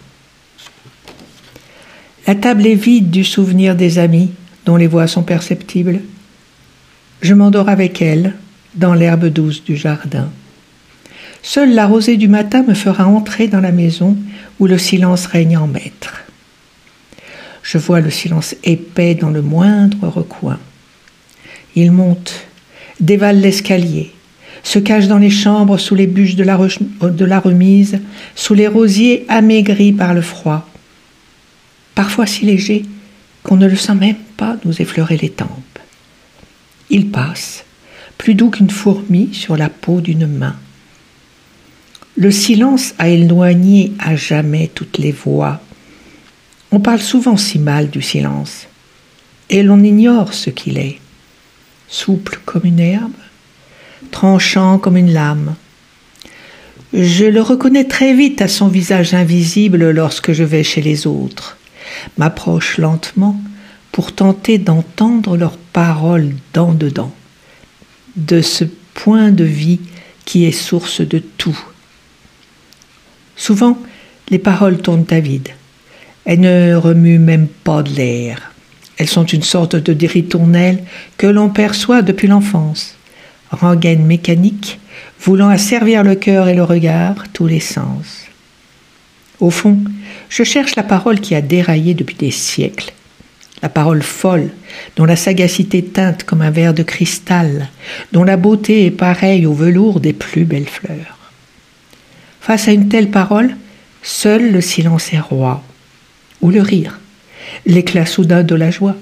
La 2.26 2.34
table 2.34 2.66
est 2.66 2.74
vide 2.74 3.10
du 3.10 3.24
souvenir 3.24 3.74
des 3.74 3.98
amis 3.98 4.32
dont 4.68 4.76
les 4.76 4.86
voix 4.86 5.06
sont 5.06 5.22
perceptibles. 5.22 6.00
Je 7.22 7.32
m'endors 7.32 7.70
avec 7.70 8.02
elles 8.02 8.34
dans 8.74 8.92
l'herbe 8.92 9.24
douce 9.24 9.64
du 9.64 9.76
jardin. 9.76 10.28
Seule 11.42 11.72
la 11.72 11.86
rosée 11.86 12.18
du 12.18 12.28
matin 12.28 12.62
me 12.68 12.74
fera 12.74 13.06
entrer 13.06 13.48
dans 13.48 13.62
la 13.62 13.72
maison 13.72 14.14
où 14.60 14.66
le 14.66 14.76
silence 14.76 15.24
règne 15.24 15.56
en 15.56 15.66
maître. 15.66 16.20
Je 17.62 17.78
vois 17.78 18.02
le 18.02 18.10
silence 18.10 18.56
épais 18.62 19.14
dans 19.14 19.30
le 19.30 19.40
moindre 19.40 20.06
recoin. 20.06 20.58
Il 21.74 21.90
monte, 21.90 22.34
dévale 23.00 23.40
l'escalier, 23.40 24.12
se 24.62 24.78
cache 24.78 25.06
dans 25.06 25.16
les 25.16 25.30
chambres 25.30 25.78
sous 25.78 25.94
les 25.94 26.06
bûches 26.06 26.36
de 26.36 26.44
la, 26.44 26.58
de 26.58 27.24
la 27.24 27.40
remise, 27.40 28.00
sous 28.34 28.52
les 28.52 28.68
rosiers 28.68 29.24
amaigris 29.30 29.92
par 29.92 30.12
le 30.12 30.20
froid. 30.20 30.68
Parfois 31.94 32.26
si 32.26 32.44
léger 32.44 32.84
qu'on 33.42 33.56
ne 33.56 33.66
le 33.66 33.76
sent 33.76 33.94
même 33.94 34.16
nous 34.64 34.80
effleurer 34.80 35.16
les 35.16 35.30
tempes. 35.30 35.78
Il 36.90 37.10
passe, 37.10 37.64
plus 38.16 38.34
doux 38.34 38.50
qu'une 38.50 38.70
fourmi 38.70 39.34
sur 39.34 39.56
la 39.56 39.68
peau 39.68 40.00
d'une 40.00 40.26
main. 40.26 40.56
Le 42.16 42.30
silence 42.30 42.94
a 42.98 43.08
éloigné 43.08 43.92
à 43.98 44.16
jamais 44.16 44.70
toutes 44.74 44.98
les 44.98 45.12
voix, 45.12 45.60
on 46.70 46.80
parle 46.80 47.00
souvent 47.00 47.36
si 47.36 47.58
mal 47.58 47.88
du 47.88 48.02
silence, 48.02 48.66
et 49.48 49.62
l'on 49.62 49.82
ignore 49.82 50.34
ce 50.34 50.50
qu'il 50.50 50.78
est. 50.78 50.98
Souple 51.88 52.40
comme 52.44 52.64
une 52.64 52.80
herbe, 52.80 53.12
tranchant 54.10 54.78
comme 54.78 54.96
une 54.96 55.12
lame. 55.12 55.54
Je 56.92 57.24
le 57.24 57.40
reconnais 57.40 57.84
très 57.84 58.12
vite 58.12 58.42
à 58.42 58.48
son 58.48 58.68
visage 58.68 59.14
invisible 59.14 59.90
lorsque 59.90 60.32
je 60.32 60.44
vais 60.44 60.62
chez 60.62 60.82
les 60.82 61.06
autres, 61.06 61.56
m'approche 62.18 62.76
lentement 62.78 63.40
pour 63.92 64.12
tenter 64.12 64.58
d'entendre 64.58 65.36
leurs 65.36 65.56
paroles 65.56 66.34
dent 66.54 66.72
dedans, 66.72 67.12
de 68.16 68.40
ce 68.40 68.64
point 68.94 69.30
de 69.30 69.44
vie 69.44 69.80
qui 70.24 70.44
est 70.44 70.52
source 70.52 71.00
de 71.00 71.18
tout. 71.18 71.58
Souvent, 73.36 73.78
les 74.30 74.38
paroles 74.38 74.78
tournent 74.78 75.06
à 75.10 75.20
vide. 75.20 75.48
Elles 76.24 76.40
ne 76.40 76.74
remuent 76.74 77.18
même 77.18 77.48
pas 77.48 77.82
de 77.82 77.90
l'air. 77.94 78.52
Elles 78.98 79.08
sont 79.08 79.24
une 79.24 79.42
sorte 79.42 79.76
de 79.76 80.06
ritournelle 80.06 80.82
que 81.16 81.26
l'on 81.26 81.48
perçoit 81.48 82.02
depuis 82.02 82.28
l'enfance, 82.28 82.96
rengaine 83.50 84.04
mécanique, 84.04 84.80
voulant 85.20 85.48
asservir 85.48 86.02
le 86.02 86.16
cœur 86.16 86.48
et 86.48 86.54
le 86.54 86.64
regard, 86.64 87.24
tous 87.32 87.46
les 87.46 87.60
sens. 87.60 88.26
Au 89.40 89.50
fond, 89.50 89.78
je 90.28 90.42
cherche 90.42 90.74
la 90.76 90.82
parole 90.82 91.20
qui 91.20 91.34
a 91.34 91.40
déraillé 91.40 91.94
depuis 91.94 92.16
des 92.16 92.32
siècles, 92.32 92.92
la 93.62 93.68
parole 93.68 94.02
folle, 94.02 94.50
dont 94.96 95.04
la 95.04 95.16
sagacité 95.16 95.84
teinte 95.84 96.24
comme 96.24 96.42
un 96.42 96.50
verre 96.50 96.74
de 96.74 96.82
cristal, 96.82 97.68
dont 98.12 98.24
la 98.24 98.36
beauté 98.36 98.86
est 98.86 98.90
pareille 98.90 99.46
au 99.46 99.52
velours 99.52 100.00
des 100.00 100.12
plus 100.12 100.44
belles 100.44 100.68
fleurs. 100.68 101.18
Face 102.40 102.68
à 102.68 102.72
une 102.72 102.88
telle 102.88 103.10
parole, 103.10 103.56
seul 104.02 104.52
le 104.52 104.60
silence 104.60 105.12
est 105.12 105.20
roi 105.20 105.62
ou 106.40 106.50
le 106.50 106.62
rire, 106.62 107.00
l'éclat 107.66 108.06
soudain 108.06 108.42
de 108.42 108.54
la 108.54 108.70
joie. 108.70 108.96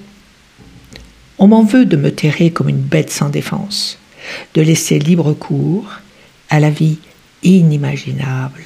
On 1.37 1.47
m'en 1.47 1.63
veut 1.63 1.85
de 1.85 1.97
me 1.97 2.11
terrer 2.11 2.49
comme 2.49 2.69
une 2.69 2.77
bête 2.77 3.11
sans 3.11 3.29
défense, 3.29 3.99
de 4.55 4.61
laisser 4.61 4.97
libre 4.97 5.33
cours 5.33 5.87
à 6.49 6.59
la 6.59 6.71
vie 6.71 6.97
inimaginable. 7.43 8.65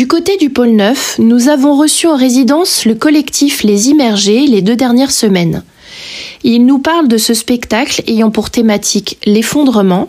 Du 0.00 0.06
côté 0.06 0.38
du 0.38 0.48
pôle 0.48 0.70
Neuf, 0.70 1.16
nous 1.18 1.50
avons 1.50 1.76
reçu 1.76 2.06
en 2.06 2.16
résidence 2.16 2.86
le 2.86 2.94
collectif 2.94 3.62
Les 3.64 3.90
Immergés 3.90 4.46
les 4.46 4.62
deux 4.62 4.74
dernières 4.74 5.10
semaines. 5.10 5.62
Ils 6.42 6.64
nous 6.64 6.78
parlent 6.78 7.06
de 7.06 7.18
ce 7.18 7.34
spectacle 7.34 8.02
ayant 8.06 8.30
pour 8.30 8.48
thématique 8.48 9.18
l'effondrement, 9.26 10.08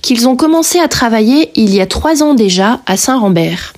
qu'ils 0.00 0.26
ont 0.26 0.36
commencé 0.36 0.78
à 0.78 0.88
travailler 0.88 1.50
il 1.54 1.74
y 1.74 1.82
a 1.82 1.86
trois 1.86 2.22
ans 2.22 2.32
déjà 2.32 2.80
à 2.86 2.96
Saint-Rambert. 2.96 3.74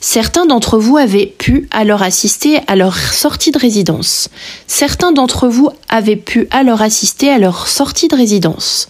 Certains 0.00 0.46
d'entre 0.46 0.78
vous 0.78 0.98
avaient 0.98 1.34
pu 1.36 1.66
alors 1.72 2.02
assister 2.02 2.60
à 2.68 2.76
leur 2.76 2.96
sortie 2.96 3.50
de 3.50 3.58
résidence. 3.58 4.28
Certains 4.68 5.10
d'entre 5.10 5.48
vous 5.48 5.70
avaient 5.88 6.14
pu 6.14 6.46
alors 6.52 6.80
assister 6.80 7.28
à 7.28 7.38
leur 7.38 7.66
sortie 7.66 8.06
de 8.06 8.14
résidence. 8.14 8.88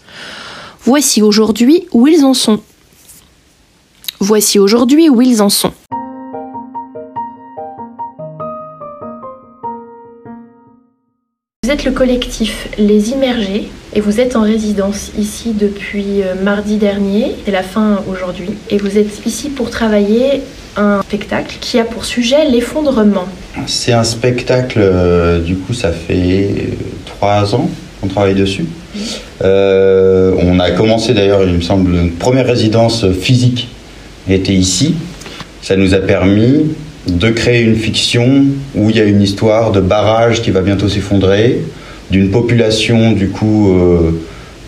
Voici 0.85 1.23
aujourd'hui 1.23 1.87
où 1.93 2.07
ils 2.07 2.23
en 2.27 2.35
sont. 2.35 2.61
Voici 4.21 4.59
aujourd'hui 4.59 5.11
où 5.11 5.21
ils 5.21 5.43
en 5.43 5.51
sont. 5.51 5.73
Vous 11.63 11.71
êtes 11.71 11.85
le 11.85 11.91
collectif 11.91 12.69
Les 12.79 13.11
Immergés 13.11 13.69
et 13.95 14.01
vous 14.01 14.19
êtes 14.21 14.35
en 14.35 14.43
résidence 14.43 15.11
ici 15.19 15.53
depuis 15.53 16.23
euh, 16.23 16.35
mardi 16.43 16.77
dernier, 16.77 17.35
c'est 17.45 17.51
la 17.51 17.63
fin 17.63 18.03
aujourd'hui, 18.11 18.51
et 18.71 18.79
vous 18.79 18.97
êtes 18.97 19.27
ici 19.27 19.51
pour 19.51 19.69
travailler 19.69 20.43
un 20.77 21.03
spectacle 21.03 21.57
qui 21.61 21.79
a 21.79 21.85
pour 21.85 22.05
sujet 22.05 22.49
l'effondrement. 22.49 23.27
C'est 23.67 23.93
un 23.93 24.05
spectacle, 24.05 24.79
euh, 24.81 25.41
du 25.41 25.57
coup 25.57 25.75
ça 25.75 25.91
fait 25.93 26.71
trois 27.05 27.55
ans 27.55 27.69
qu'on 28.01 28.09
travaille 28.09 28.35
dessus. 28.35 28.65
Euh, 29.43 30.35
on 30.39 30.59
a 30.61 30.71
commencé 30.71 31.13
d'ailleurs, 31.13 31.43
il 31.43 31.55
me 31.55 31.61
semble, 31.61 31.95
une 31.95 32.13
première 32.13 32.47
résidence 32.47 33.11
physique 33.11 33.69
était 34.35 34.55
ici. 34.55 34.95
Ça 35.63 35.77
nous 35.77 35.95
a 35.95 35.99
permis 35.99 36.67
de 37.07 37.31
créer 37.31 37.63
une 37.63 37.77
fiction 37.77 38.45
où 38.75 38.91
il 38.91 38.97
y 38.97 39.01
a 39.01 39.05
une 39.05 39.23
histoire 39.23 39.73
de 39.73 39.81
barrage 39.81 40.43
qui 40.43 40.51
va 40.51 40.61
bientôt 40.61 40.89
s'effondrer, 40.89 41.61
d'une 42.11 42.31
population 42.31 43.13
du 43.13 43.29
coup 43.29 43.75
euh, 43.75 44.11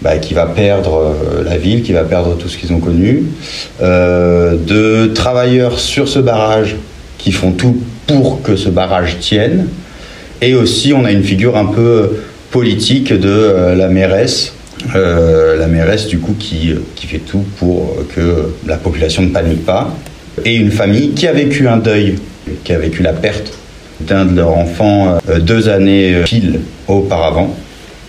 bah, 0.03 0.19
qui 0.19 0.35
va 0.35 0.47
perdre 0.47 1.15
euh, 1.15 1.45
la 1.45 1.57
ville, 1.57 1.83
qui 1.83 1.93
va 1.93 2.05
perdre 2.05 2.37
tout 2.37 2.49
ce 2.49 2.57
qu'ils 2.57 2.73
ont 2.73 2.81
connu, 2.81 3.25
euh, 3.83 4.57
de 4.57 5.13
travailleurs 5.13 5.79
sur 5.79 6.09
ce 6.09 6.19
barrage 6.19 6.77
qui 7.17 7.33
font 7.33 7.53
tout 7.53 7.77
pour 8.07 8.43
que 8.43 8.57
ce 8.57 8.69
barrage 8.69 9.19
tienne, 9.21 9.67
et 10.41 10.55
aussi 10.55 10.93
on 10.93 11.05
a 11.05 11.13
une 11.13 11.25
figure 11.25 11.57
un 11.57 11.67
peu 11.67 12.11
politique 12.51 13.13
de 13.13 13.75
la 13.77 13.89
mairesse. 13.89 14.55
La 14.95 15.67
mairesse 15.67 16.07
du 16.07 16.19
coup 16.19 16.35
qui, 16.39 16.75
qui 16.95 17.07
fait 17.07 17.19
tout 17.19 17.45
pour 17.59 17.97
que 18.15 18.55
la 18.67 18.77
population 18.77 19.23
ne 19.23 19.29
panique 19.29 19.65
pas 19.65 19.95
et 20.45 20.57
une 20.57 20.71
famille 20.71 21.11
qui 21.11 21.27
a 21.27 21.33
vécu 21.33 21.69
un 21.69 21.79
deuil, 21.79 22.19
qui 22.65 22.73
a 22.73 22.79
vécu 22.79 23.03
la 23.03 23.13
perte 23.13 23.53
d'un 24.01 24.25
de 24.25 24.37
leurs 24.37 24.57
enfants 24.57 25.19
euh, 25.29 25.39
deux 25.41 25.69
années 25.69 26.15
euh, 26.15 26.25
pile 26.25 26.61
auparavant. 26.87 27.55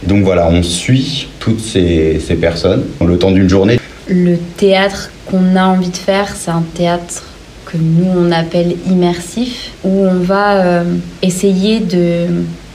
Donc 0.04 0.24
voilà, 0.24 0.48
on 0.48 0.64
suit 0.64 1.28
toutes 1.40 1.60
ces, 1.60 2.22
ces 2.26 2.36
personnes 2.36 2.84
le 3.06 3.18
temps 3.18 3.32
d'une 3.32 3.50
journée. 3.50 3.80
Le 4.08 4.38
théâtre 4.58 5.12
qu'on 5.26 5.56
a 5.56 5.66
envie 5.66 5.90
de 5.90 5.98
faire, 5.98 6.36
c'est 6.36 6.52
un 6.52 6.64
théâtre 6.74 7.24
que 7.66 7.78
nous 7.78 8.08
on 8.16 8.32
appelle 8.32 8.76
immersif, 8.90 9.72
où 9.84 10.06
on 10.06 10.20
va 10.20 10.62
euh, 10.62 10.84
essayer 11.22 11.80
de 11.80 12.26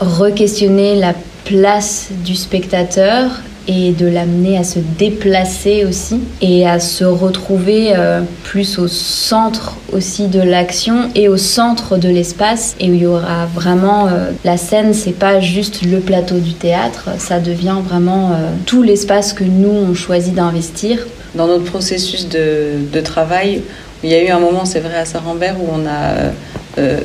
re-questionner 0.01 0.97
la 0.97 1.15
place 1.45 2.09
du 2.25 2.35
spectateur 2.35 3.31
et 3.67 3.93
de 3.93 4.07
l'amener 4.07 4.59
à 4.59 4.65
se 4.65 4.79
déplacer 4.79 5.85
aussi 5.85 6.21
et 6.43 6.67
à 6.67 6.81
se 6.81 7.05
retrouver 7.05 7.93
euh, 7.97 8.21
plus 8.43 8.79
au 8.79 8.89
centre 8.89 9.77
aussi 9.93 10.29
de 10.29 10.41
l'action 10.41 11.11
et 11.15 11.29
au 11.29 11.37
centre 11.37 11.97
de 11.97 12.09
l'espace 12.09 12.77
et 12.79 12.91
où 12.91 12.95
il 12.95 13.03
y 13.03 13.07
aura 13.07 13.47
vraiment 13.47 14.07
euh, 14.07 14.31
la 14.45 14.57
scène 14.57 14.93
c'est 14.93 15.13
pas 15.13 15.41
juste 15.41 15.83
le 15.83 16.01
plateau 16.01 16.39
du 16.39 16.53
théâtre. 16.53 17.11
Ça 17.19 17.41
devient 17.41 17.77
vraiment 17.87 18.33
euh, 18.33 18.51
tout 18.67 18.83
l'espace 18.83 19.33
que 19.33 19.45
nous 19.45 19.71
on 19.71 19.95
choisit 19.95 20.35
d'investir. 20.35 21.07
Dans 21.35 21.47
notre 21.47 21.65
processus 21.65 22.29
de, 22.29 23.01
travail 23.03 23.63
il 24.03 24.11
y 24.11 24.15
a 24.15 24.23
eu 24.23 24.29
un 24.29 24.39
moment 24.39 24.65
c'est 24.65 24.81
vrai 24.81 24.97
à 24.97 25.05
Saint-Rambert 25.05 25.57
où 25.61 25.67
on 25.73 25.87
a 25.87 26.31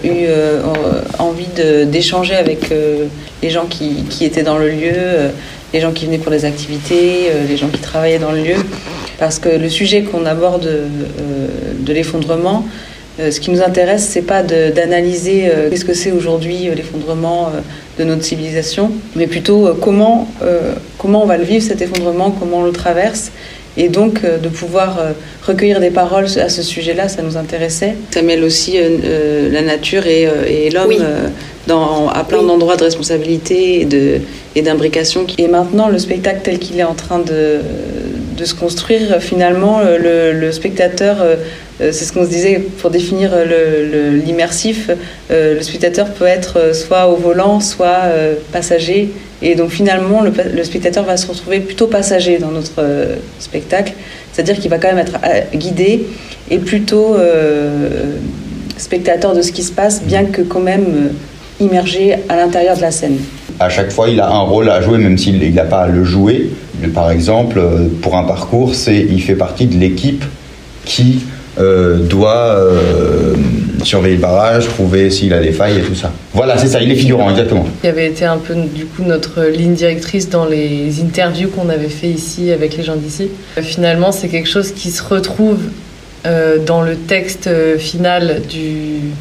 eu 0.03 0.27
envie 1.17 1.47
d'échanger 1.85 2.35
avec 2.35 2.71
les 3.41 3.49
gens 3.49 3.65
qui, 3.65 4.05
étaient 4.23 4.43
dans 4.43 4.57
le 4.57 4.69
lieu 4.69 4.93
les 5.73 5.79
gens 5.79 5.91
qui 5.91 6.05
venaient 6.05 6.17
pour 6.17 6.31
les 6.31 6.45
activités, 6.45 7.29
euh, 7.29 7.47
les 7.47 7.57
gens 7.57 7.67
qui 7.69 7.79
travaillaient 7.79 8.19
dans 8.19 8.31
le 8.31 8.41
lieu. 8.41 8.55
Parce 9.17 9.39
que 9.39 9.49
le 9.49 9.69
sujet 9.69 10.03
qu'on 10.03 10.25
aborde 10.25 10.65
euh, 10.65 11.47
de 11.79 11.93
l'effondrement, 11.93 12.65
euh, 13.19 13.31
ce 13.31 13.39
qui 13.39 13.51
nous 13.51 13.61
intéresse, 13.61 14.07
c'est 14.07 14.21
pas 14.21 14.43
d'analyser 14.43 15.51
qu'est-ce 15.69 15.85
que 15.85 15.93
c'est 15.93 16.11
aujourd'hui 16.11 16.69
l'effondrement 16.73 17.51
de 17.97 18.03
notre 18.05 18.23
civilisation, 18.23 18.91
mais 19.15 19.27
plutôt 19.27 19.75
comment, 19.81 20.29
comment 20.97 21.23
on 21.23 21.25
va 21.25 21.35
le 21.35 21.43
vivre 21.43 21.61
cet 21.61 21.81
effondrement, 21.81 22.31
comment 22.31 22.59
on 22.59 22.63
le 22.63 22.71
traverse. 22.71 23.31
Et 23.77 23.89
donc 23.89 24.21
de 24.23 24.49
pouvoir 24.49 24.99
recueillir 25.45 25.79
des 25.79 25.91
paroles 25.91 26.25
à 26.39 26.49
ce 26.49 26.61
sujet-là, 26.61 27.07
ça 27.07 27.21
nous 27.21 27.37
intéressait. 27.37 27.95
Ça 28.11 28.21
mêle 28.21 28.43
aussi 28.43 28.77
la 29.51 29.61
nature 29.61 30.05
et, 30.07 30.27
et 30.47 30.69
l'homme 30.69 30.91
à 32.13 32.23
plein 32.23 32.43
d'endroits 32.43 32.77
de 32.77 32.83
responsabilité 32.83 33.87
et 34.55 34.61
d'imbrication. 34.61 35.25
Et, 35.37 35.47
maintenant, 35.47 35.87
le 35.89 35.99
spectacle 35.99 36.39
tel 36.43 36.59
qu'il 36.59 36.79
est 36.79 36.83
en 36.83 36.95
train 36.95 37.19
de, 37.19 37.59
de 38.37 38.45
se 38.45 38.55
construire, 38.55 39.21
finalement, 39.21 39.81
le, 39.81 40.51
spectateur, 40.51 41.21
euh, 41.21 41.35
euh, 41.81 41.91
c'est 41.91 42.05
ce 42.05 42.13
qu'on 42.13 42.25
se 42.25 42.29
disait 42.29 42.63
pour 42.79 42.89
définir 42.89 43.31
l'immersif, 44.25 44.89
euh, 45.31 45.55
le, 45.55 45.61
spectateur 45.61 46.07
peut 46.13 46.25
être 46.25 46.73
soit 46.73 47.07
au 47.07 47.15
volant, 47.15 47.59
soit 47.59 48.11
passager. 48.51 49.09
Et 49.41 49.55
donc 49.55 49.69
finalement, 49.69 50.21
le, 50.21 50.63
spectateur 50.63 51.05
va 51.05 51.17
se 51.17 51.27
retrouver 51.27 51.59
plutôt 51.59 51.87
passager 51.87 52.39
dans 52.39 52.51
notre 52.51 52.83
spectacle, 53.39 53.93
c'est-à-dire 54.33 54.59
qu'il 54.59 54.69
va 54.69 54.77
quand 54.77 54.93
même 54.93 54.97
être 54.97 55.17
guidé 55.55 56.07
et 56.51 56.57
plutôt 56.57 57.15
spectateur 58.75 59.33
de 59.33 59.41
ce 59.41 59.53
qui 59.53 59.63
se 59.63 59.71
passe, 59.71 60.03
bien 60.03 60.25
que 60.25 60.41
quand 60.41 60.59
même 60.59 61.11
immergé 61.61 62.15
à 62.27 62.35
l'intérieur 62.35 62.75
de 62.75 62.81
la 62.81 62.91
scène. 62.91 63.17
À 63.61 63.69
chaque 63.69 63.91
fois, 63.91 64.09
il 64.09 64.19
a 64.19 64.29
un 64.29 64.39
rôle 64.39 64.69
à 64.69 64.81
jouer, 64.81 64.97
même 64.97 65.17
s'il 65.17 65.53
n'a 65.53 65.63
pas 65.63 65.83
à 65.83 65.87
le 65.87 66.03
jouer. 66.03 66.49
Par 66.93 67.09
exemple, 67.09 67.61
pour 68.01 68.17
un 68.17 68.23
parcours, 68.23 68.73
il 68.87 69.21
fait 69.21 69.35
partie 69.35 69.67
de 69.67 69.77
l'équipe 69.77 70.25
qui 70.85 71.21
euh, 71.59 71.97
doit 71.97 72.55
euh, 72.55 73.33
surveiller 73.85 74.15
le 74.15 74.21
barrage, 74.21 74.67
trouver 74.67 75.09
s'il 75.09 75.33
a 75.33 75.39
des 75.39 75.51
failles 75.51 75.79
et 75.79 75.81
tout 75.81 75.95
ça. 75.95 76.11
Voilà, 76.33 76.57
c'est 76.57 76.67
ça, 76.67 76.81
il 76.81 76.91
est 76.91 76.95
figurant, 76.95 77.29
exactement. 77.29 77.65
Il 77.83 77.89
avait 77.89 78.07
été 78.07 78.25
un 78.25 78.37
peu, 78.37 78.55
du 78.55 78.85
coup, 78.85 79.03
notre 79.03 79.43
ligne 79.43 79.73
directrice 79.73 80.29
dans 80.29 80.45
les 80.45 81.01
interviews 81.01 81.49
qu'on 81.49 81.69
avait 81.69 81.89
fait 81.89 82.09
ici 82.09 82.51
avec 82.51 82.77
les 82.77 82.83
gens 82.83 82.95
d'ici. 82.95 83.29
Finalement, 83.61 84.11
c'est 84.11 84.27
quelque 84.27 84.49
chose 84.49 84.71
qui 84.71 84.91
se 84.91 85.03
retrouve 85.03 85.59
euh, 86.25 86.57
dans 86.57 86.81
le 86.81 86.95
texte 86.95 87.49
final 87.77 88.41
du, 88.49 89.11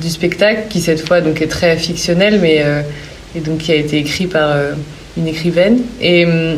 du 0.00 0.08
spectacle, 0.08 0.62
qui 0.68 0.80
cette 0.80 1.06
fois 1.06 1.20
donc 1.20 1.40
est 1.40 1.46
très 1.48 1.76
fictionnel, 1.76 2.38
mais 2.40 2.62
euh, 2.64 2.82
et 3.34 3.40
donc 3.40 3.58
qui 3.58 3.72
a 3.72 3.76
été 3.76 3.98
écrit 3.98 4.26
par 4.26 4.50
euh, 4.50 4.72
une 5.16 5.26
écrivaine, 5.26 5.78
et 6.00 6.26
hum, 6.26 6.56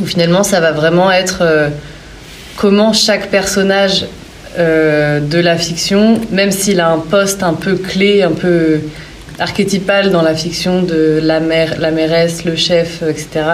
où 0.00 0.06
finalement 0.06 0.42
ça 0.42 0.60
va 0.60 0.72
vraiment 0.72 1.10
être 1.10 1.38
euh, 1.42 1.68
comment 2.56 2.92
chaque 2.92 3.28
personnage 3.30 4.06
de 4.58 5.38
la 5.38 5.56
fiction, 5.56 6.20
même 6.32 6.50
s'il 6.50 6.80
a 6.80 6.90
un 6.90 6.98
poste 6.98 7.42
un 7.42 7.54
peu 7.54 7.76
clé, 7.76 8.22
un 8.22 8.32
peu 8.32 8.80
archétypal 9.38 10.10
dans 10.10 10.22
la 10.22 10.34
fiction 10.34 10.82
de 10.82 11.20
la 11.22 11.38
mère, 11.38 11.76
la 11.78 11.92
mairesse, 11.92 12.44
le 12.44 12.56
chef, 12.56 13.02
etc. 13.08 13.44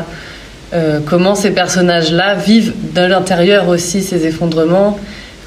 comment 1.06 1.34
ces 1.34 1.50
personnages-là 1.50 2.34
vivent 2.34 2.72
de 2.94 3.02
l'intérieur 3.02 3.68
aussi 3.68 4.02
ces 4.02 4.26
effondrements, 4.26 4.98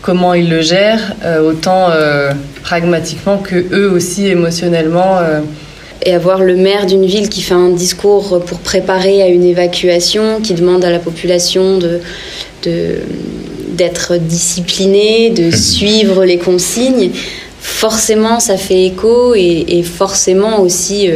comment 0.07 0.33
ils 0.33 0.49
le 0.49 0.61
gèrent, 0.61 1.15
euh, 1.25 1.41
autant 1.41 1.89
euh, 1.89 2.31
pragmatiquement 2.63 3.37
que 3.37 3.55
eux 3.73 3.91
aussi 3.91 4.27
émotionnellement. 4.27 5.17
Euh. 5.17 5.41
Et 6.05 6.13
avoir 6.13 6.41
le 6.41 6.55
maire 6.55 6.85
d'une 6.85 7.05
ville 7.05 7.27
qui 7.27 7.41
fait 7.41 7.55
un 7.55 7.71
discours 7.71 8.41
pour 8.45 8.59
préparer 8.59 9.21
à 9.21 9.27
une 9.27 9.43
évacuation, 9.43 10.39
qui 10.41 10.53
demande 10.53 10.85
à 10.85 10.91
la 10.91 10.99
population 10.99 11.79
de, 11.79 11.99
d'être 13.77 14.17
disciplinée, 14.17 15.29
de 15.29 15.55
suivre 15.55 16.25
les 16.25 16.37
consignes, 16.37 17.11
forcément 17.59 18.39
ça 18.39 18.57
fait 18.57 18.85
écho 18.85 19.35
et, 19.35 19.83
forcément 19.83 20.61
aussi 20.61 21.09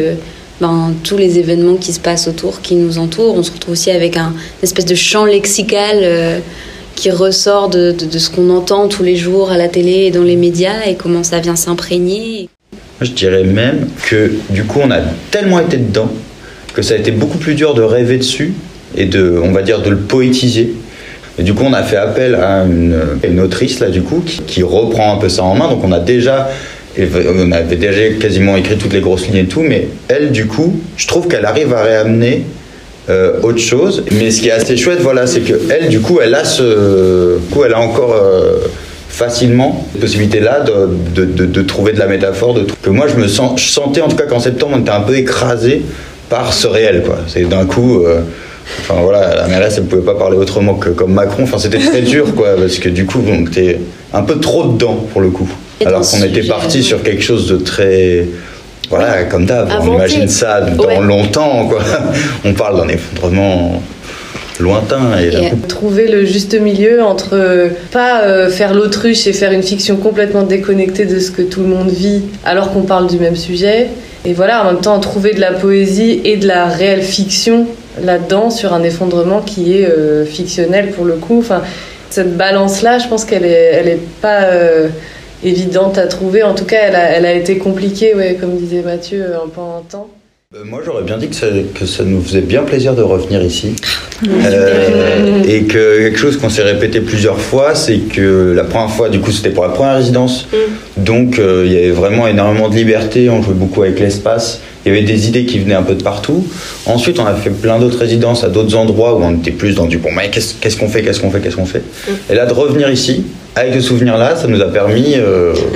ben, 0.60 0.94
tous 1.04 1.18
les 1.18 1.40
événements 1.40 1.76
qui 1.76 1.92
se 1.92 2.00
passent 2.00 2.28
autour, 2.28 2.62
qui 2.62 2.76
nous 2.76 2.98
entourent. 2.98 3.36
On 3.36 3.44
se 3.44 3.52
retrouve 3.52 3.74
aussi 3.74 3.92
avec 3.92 4.18
un 4.18 4.30
une 4.30 4.64
espèce 4.64 4.86
de 4.86 4.96
champ 4.96 5.26
lexical 5.26 6.42
qui 6.96 7.10
ressort 7.10 7.70
de, 7.70 7.96
ce 8.16 8.30
qu'on 8.30 8.50
entend 8.50 8.88
tous 8.88 9.04
les 9.04 9.16
jours 9.16 9.52
à 9.52 9.58
la 9.58 9.68
télé 9.68 10.06
et 10.06 10.12
dans 10.12 10.24
les 10.24 10.36
médias 10.36 10.86
et 10.88 10.96
comment 10.96 11.24
ça 11.24 11.40
vient 11.40 11.56
s'imprégner. 11.56 12.50
Je 13.02 13.12
dirais 13.12 13.44
même 13.44 13.88
que 14.08 14.32
du 14.52 14.66
coup 14.66 14.80
on 14.84 14.92
a 14.92 15.00
tellement 15.32 15.60
été 15.60 15.78
dedans 15.78 16.12
que 16.74 16.82
ça 16.82 16.94
a 16.94 16.98
été 16.98 17.12
beaucoup 17.12 17.38
plus 17.38 17.56
dur 17.56 17.74
de 17.74 17.82
rêver 17.82 18.18
dessus 18.18 18.54
et 18.96 19.06
de, 19.06 19.40
on 19.44 19.52
va 19.52 19.62
dire, 19.62 19.82
de 19.82 19.90
le 19.90 19.98
poétiser. 19.98 20.74
Et 21.40 21.44
du 21.44 21.54
coup, 21.54 21.64
on 21.66 21.74
a 21.74 21.84
fait 21.84 21.98
appel 21.98 22.36
à 22.36 22.64
une, 22.66 23.40
autrice 23.40 23.80
là, 23.80 23.90
du 23.90 24.02
coup, 24.02 24.24
qui, 24.26 24.64
reprend 24.64 25.16
un 25.16 25.18
peu 25.18 25.30
ça 25.30 25.44
en 25.44 25.56
main. 25.56 25.70
Donc, 25.70 25.84
on 25.84 25.92
a 25.92 26.00
déjà, 26.00 26.50
on 26.98 27.52
avait 27.52 27.76
déjà 27.76 28.10
quasiment 28.20 28.58
écrit 28.58 28.78
toutes 28.78 28.94
les 28.94 29.02
grosses 29.02 29.28
lignes 29.28 29.38
et 29.38 29.46
tout, 29.46 29.62
mais 29.62 29.88
elle, 30.08 30.32
du 30.32 30.48
coup, 30.48 30.80
je 30.98 31.08
trouve 31.08 31.28
qu'elle 31.28 31.46
arrive 31.46 31.74
à 31.74 31.84
réamener 31.84 32.44
euh, 33.10 33.40
autre 33.44 33.60
chose. 33.60 34.04
Mais 34.12 34.30
ce 34.30 34.42
qui 34.42 34.50
est 34.50 34.52
assez 34.52 34.76
chouette, 34.76 35.00
voilà, 35.00 35.26
c'est 35.26 35.42
que 35.42 35.54
elle, 35.70 35.88
du 35.90 36.02
coup, 36.02 36.20
elle 36.22 36.36
a 36.36 36.44
ce, 36.44 37.38
coup, 37.52 37.64
elle 37.64 37.74
a 37.74 37.80
encore, 37.80 38.14
euh, 38.14 38.68
facilement 39.12 39.86
cette 39.92 40.02
possibilité-là 40.02 40.62
de, 41.14 41.26
de, 41.26 41.62
trouver 41.62 41.92
de 41.94 42.00
la 42.00 42.08
métaphore, 42.08 42.54
de, 42.54 42.66
que 42.82 42.90
moi 42.90 43.08
je 43.08 43.22
me 43.22 43.28
sens, 43.28 43.62
je 43.62 43.70
sentais 43.70 44.02
en 44.02 44.08
tout 44.08 44.16
cas 44.16 44.26
qu'en 44.26 44.40
septembre 44.40 44.76
on 44.78 44.82
était 44.82 44.92
un 44.92 45.02
peu 45.02 45.16
écrasé 45.16 45.84
par 46.30 46.54
ce 46.54 46.66
réel, 46.66 47.04
quoi. 47.06 47.18
C'est 47.28 47.44
d'un 47.44 47.66
coup. 47.66 48.06
Euh, 48.06 48.22
enfin 48.80 49.02
voilà, 49.02 49.36
la 49.36 49.48
mairesse 49.48 49.76
elle 49.78 49.86
pouvait 49.86 50.02
pas 50.02 50.16
parler 50.16 50.38
autrement 50.38 50.76
que 50.76 50.90
comme 50.90 51.14
Macron. 51.14 51.44
Enfin 51.44 51.58
c'était 51.58 51.80
très 51.80 52.02
dur 52.02 52.36
quoi, 52.36 52.56
parce 52.58 52.80
que 52.80 52.90
du 52.90 53.06
coup 53.06 53.22
on 53.28 53.46
était 53.46 53.80
un 54.14 54.24
peu 54.24 54.40
trop 54.40 54.66
dedans 54.66 55.06
pour 55.12 55.22
le 55.22 55.30
coup. 55.30 55.50
Alors 55.86 56.02
qu'on 56.02 56.24
était 56.24 56.44
parti 56.44 56.84
sur 56.84 57.02
quelque 57.02 57.24
chose 57.24 57.48
de 57.48 57.58
très 57.58 58.28
voilà, 58.90 59.24
comme 59.24 59.46
d'hab, 59.46 59.70
on 59.82 59.94
imagine 59.94 60.28
ça 60.28 60.60
dans 60.60 61.00
longtemps, 61.00 61.66
quoi. 61.70 61.82
On 62.44 62.54
parle 62.54 62.82
d'un 62.82 62.90
effondrement 62.90 63.82
lointain. 64.60 65.18
Et, 65.18 65.32
trouver 65.68 66.08
le 66.08 66.26
juste 66.26 66.60
milieu 66.60 67.02
entre 67.02 67.30
euh, 67.34 67.70
pas 67.92 68.24
euh, 68.24 68.50
faire 68.50 68.74
l'autruche 68.74 69.28
et 69.28 69.34
faire 69.34 69.54
une 69.54 69.64
fiction 69.64 69.96
complètement 69.96 70.44
déconnectée 70.44 71.06
de 71.06 71.20
ce 71.20 71.32
que 71.32 71.42
tout 71.42 71.62
le 71.62 71.68
monde 71.68 71.90
vit 71.90 72.22
alors 72.44 72.72
qu'on 72.74 72.84
parle 72.84 73.08
du 73.08 73.18
même 73.18 73.38
sujet. 73.38 73.88
Et 74.26 74.34
voilà, 74.34 74.64
en 74.64 74.74
même 74.74 74.82
temps, 74.82 75.00
trouver 75.00 75.34
de 75.34 75.40
la 75.40 75.52
poésie 75.52 76.22
et 76.24 76.38
de 76.38 76.48
la 76.48 76.66
réelle 76.66 77.02
fiction 77.02 77.68
là-dedans 78.02 78.50
sur 78.50 78.74
un 78.74 78.84
effondrement 78.84 79.42
qui 79.42 79.78
est 79.78 79.88
euh, 79.88 80.26
fictionnel 80.26 80.92
pour 80.92 81.06
le 81.06 81.16
coup. 81.16 81.40
Enfin, 81.40 81.64
cette 82.10 82.38
balance-là, 82.38 83.00
je 83.00 83.08
pense 83.08 83.26
qu'elle 83.26 83.46
est, 83.46 83.72
elle 83.74 83.88
est 83.88 84.20
pas 84.22 84.48
évidente 85.44 85.98
à 85.98 86.08
trouver. 86.08 86.44
En 86.44 86.54
tout 86.54 86.66
cas, 86.66 86.80
elle 86.84 86.96
a, 86.96 87.10
elle 87.12 87.26
a 87.26 87.34
été 87.34 87.58
compliquée, 87.58 88.14
ouais, 88.14 88.38
comme 88.40 88.58
disait 88.58 88.82
Mathieu, 88.82 89.36
un 89.44 89.48
peu 89.48 89.62
en 89.62 89.82
temps. 89.82 90.08
Euh, 90.54 90.66
moi, 90.66 90.82
j'aurais 90.86 91.04
bien 91.04 91.18
dit 91.18 91.30
que 91.30 91.36
ça, 91.36 91.46
que 91.74 91.86
ça, 91.86 92.04
nous 92.04 92.22
faisait 92.22 92.42
bien 92.42 92.64
plaisir 92.64 92.94
de 92.94 93.02
revenir 93.02 93.42
ici. 93.42 93.74
Euh, 94.28 95.44
et 95.48 95.64
que 95.64 96.00
quelque 96.00 96.20
chose 96.20 96.36
qu'on 96.36 96.50
s'est 96.50 96.62
répété 96.62 97.00
plusieurs 97.00 97.40
fois, 97.40 97.74
c'est 97.74 98.00
que 98.00 98.52
la 98.54 98.66
première 98.66 98.90
fois, 98.90 99.08
du 99.08 99.22
coup, 99.22 99.32
c'était 99.32 99.52
pour 99.52 99.64
la 99.64 99.70
première 99.70 99.96
résidence. 99.96 100.48
Mm. 100.52 101.04
Donc, 101.04 101.40
euh, 101.40 101.64
il 101.66 101.72
y 101.72 101.78
avait 101.78 101.92
vraiment 101.92 102.28
énormément 102.28 102.68
de 102.68 102.76
liberté. 102.76 103.30
On 103.30 103.42
jouait 103.42 103.54
beaucoup 103.54 103.84
avec 103.84 103.98
l'espace. 104.02 104.60
Il 104.86 104.94
y 104.94 104.98
avait 104.98 105.06
des 105.06 105.30
idées 105.30 105.46
qui 105.46 105.58
venaient 105.58 105.74
un 105.74 105.84
peu 105.84 105.96
de 105.96 106.04
partout. 106.04 106.46
Ensuite, 106.86 107.18
on 107.22 107.26
a 107.26 107.34
fait 107.34 107.52
plein 107.52 107.80
d'autres 107.80 108.00
résidences 108.00 108.44
à 108.44 108.50
d'autres 108.50 108.76
endroits 108.76 109.16
où 109.16 109.24
on 109.24 109.38
était 109.38 109.52
plus 109.52 109.76
dans 109.76 109.86
du 109.86 110.00
bon, 110.00 110.10
mais 110.14 110.30
qu'est-ce 110.32 110.78
qu'on 110.78 110.90
fait, 110.90 111.02
qu'est-ce 111.02 111.22
qu'on 111.22 111.32
fait, 111.32 111.40
qu'est-ce 111.40 111.56
qu'on 111.56 111.66
fait? 111.66 111.80
Mm. 111.80 112.12
Et 112.30 112.36
là, 112.36 112.46
de 112.46 112.52
revenir 112.52 112.90
ici, 112.90 113.24
avec 113.56 113.74
ce 113.76 113.80
souvenir-là, 113.80 114.36
ça 114.36 114.48
nous 114.48 114.60
a 114.60 114.68
permis, 114.68 115.16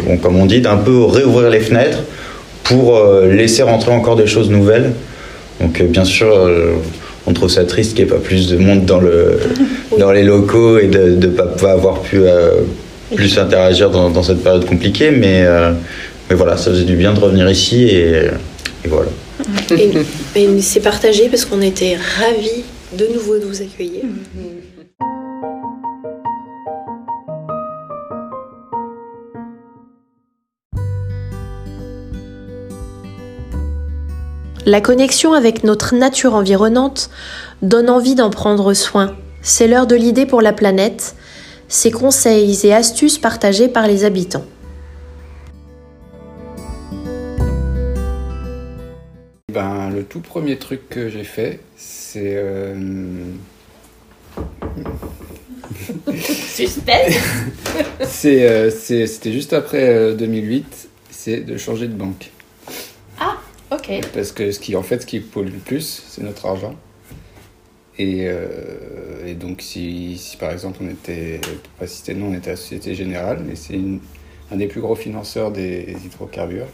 bon, 0.05 0.17
comme 0.17 0.35
on 0.35 0.45
dit, 0.45 0.59
d'un 0.59 0.75
peu 0.75 1.05
réouvrir 1.05 1.49
les 1.49 1.61
fenêtres 1.61 1.99
pour 2.65 2.97
euh, 2.97 3.27
laisser 3.31 3.63
rentrer 3.63 3.91
encore 3.91 4.17
des 4.17 4.27
choses 4.27 4.49
nouvelles. 4.49 4.91
Donc 5.61 5.79
euh, 5.79 5.85
bien 5.85 6.03
sûr, 6.03 6.35
euh, 6.35 6.73
on 7.25 7.33
trouve 7.33 7.49
ça 7.49 7.63
triste 7.63 7.95
qu'il 7.95 8.05
n'y 8.05 8.11
ait 8.11 8.13
pas 8.13 8.19
plus 8.19 8.49
de 8.49 8.57
monde 8.57 8.85
dans, 8.85 8.99
le, 8.99 9.39
dans 9.99 10.11
les 10.11 10.23
locaux 10.23 10.77
et 10.79 10.87
de 10.87 11.15
ne 11.15 11.27
pas, 11.27 11.71
avoir 11.71 12.01
pu 12.01 12.21
plus 13.15 13.37
interagir 13.39 13.89
dans, 13.89 14.23
cette 14.23 14.43
période 14.43 14.65
compliquée. 14.65 15.11
Mais, 15.11 15.45
mais 16.29 16.35
voilà, 16.35 16.57
ça 16.57 16.71
faisait 16.71 16.83
du 16.83 16.95
bien 16.95 17.13
de 17.13 17.19
revenir 17.19 17.49
ici 17.49 17.85
et, 17.85 18.29
voilà. 18.87 19.09
Et, 20.35 20.61
c'est 20.61 20.79
partagé 20.81 21.29
parce 21.29 21.45
qu'on 21.45 21.61
était 21.61 21.95
ravis 22.19 22.63
de 22.97 23.07
nouveau 23.13 23.37
de 23.37 23.45
vous 23.45 23.61
accueillir. 23.61 24.03
La 34.67 34.81
connexion 34.81 35.33
avec 35.33 35.63
notre 35.63 35.93
nature 35.93 36.33
environnante 36.33 37.11
donne 37.61 37.87
envie 37.87 38.15
d'en 38.15 38.31
prendre 38.31 38.73
soin. 38.73 39.15
C'est 39.43 39.67
l'heure 39.67 39.85
de 39.85 39.95
l'idée 39.95 40.25
pour 40.25 40.41
la 40.41 40.53
planète, 40.53 41.15
ces 41.67 41.91
conseils 41.91 42.65
et 42.65 42.73
astuces 42.73 43.19
partagés 43.19 43.67
par 43.67 43.85
les 43.85 44.05
habitants. 44.05 44.43
Ben, 49.53 49.91
le 49.91 50.03
tout 50.03 50.21
premier 50.21 50.57
truc 50.57 50.89
que 50.89 51.09
j'ai 51.09 51.23
fait, 51.23 51.59
c'est... 51.77 52.33
Euh... 52.35 52.73
Suspense 56.47 57.13
euh, 58.25 58.71
C'était 58.71 59.31
juste 59.31 59.53
après 59.53 60.15
2008, 60.15 60.65
euh, 60.65 60.87
c'est 61.11 61.41
de 61.41 61.55
changer 61.55 61.87
de 61.87 61.93
banque. 61.93 62.31
Parce 64.13 64.31
que 64.31 64.51
ce 64.51 64.59
qui, 64.59 64.75
en 64.75 64.83
fait, 64.83 65.01
ce 65.01 65.05
qui 65.05 65.19
pollue 65.19 65.53
le 65.53 65.59
plus, 65.59 66.03
c'est 66.07 66.23
notre 66.23 66.45
argent. 66.45 66.75
Et, 67.97 68.25
euh, 68.27 69.25
et 69.25 69.35
donc, 69.35 69.61
si, 69.61 70.17
si, 70.17 70.35
par 70.37 70.51
exemple 70.51 70.79
on 70.81 70.89
était, 70.89 71.39
pour 71.39 71.71
pas 71.79 71.87
citer 71.87 72.13
non, 72.13 72.27
on 72.27 72.33
était 72.33 72.49
à 72.49 72.53
la 72.53 72.57
Société 72.57 72.93
Générale, 72.93 73.41
mais 73.47 73.55
c'est 73.55 73.79
un 74.51 74.55
des 74.57 74.67
plus 74.67 74.81
gros 74.81 74.95
financeurs 74.95 75.51
des 75.51 75.95
hydrocarbures. 76.05 76.67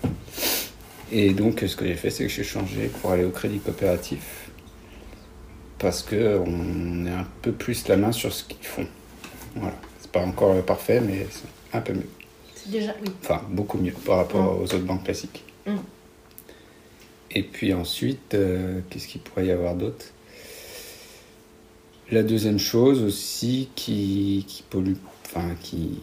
Et 1.11 1.31
donc, 1.33 1.63
ce 1.67 1.75
que 1.75 1.85
j'ai 1.85 1.95
fait, 1.95 2.09
c'est 2.09 2.23
que 2.23 2.29
j'ai 2.29 2.43
changé 2.43 2.89
pour 3.01 3.11
aller 3.11 3.25
au 3.25 3.29
crédit 3.29 3.59
coopératif 3.59 4.49
parce 5.77 6.03
qu'on 6.03 7.05
est 7.05 7.11
un 7.11 7.27
peu 7.41 7.51
plus 7.51 7.87
la 7.87 7.97
main 7.97 8.11
sur 8.11 8.31
ce 8.31 8.43
qu'ils 8.43 8.65
font. 8.65 8.87
Voilà. 9.55 9.75
C'est 9.99 10.11
pas 10.11 10.21
encore 10.21 10.61
parfait, 10.63 11.01
mais 11.01 11.27
c'est 11.29 11.77
un 11.77 11.81
peu 11.81 11.93
mieux. 11.93 12.09
C'est 12.55 12.71
déjà, 12.71 12.93
oui. 13.01 13.11
Enfin, 13.23 13.41
beaucoup 13.49 13.77
mieux 13.77 13.93
par 14.05 14.17
rapport 14.17 14.43
mmh. 14.43 14.61
aux 14.61 14.63
autres 14.63 14.85
banques 14.85 15.03
classiques. 15.03 15.43
Mmh. 15.65 15.75
Et 17.33 17.43
puis 17.43 17.73
ensuite, 17.73 18.33
euh, 18.33 18.81
qu'est-ce 18.89 19.07
qu'il 19.07 19.21
pourrait 19.21 19.47
y 19.47 19.51
avoir 19.51 19.75
d'autre? 19.75 20.05
La 22.11 22.23
deuxième 22.23 22.59
chose 22.59 23.03
aussi 23.03 23.69
qui, 23.75 24.63
pollue, 24.69 24.95
enfin 25.25 25.55
qui, 25.61 25.99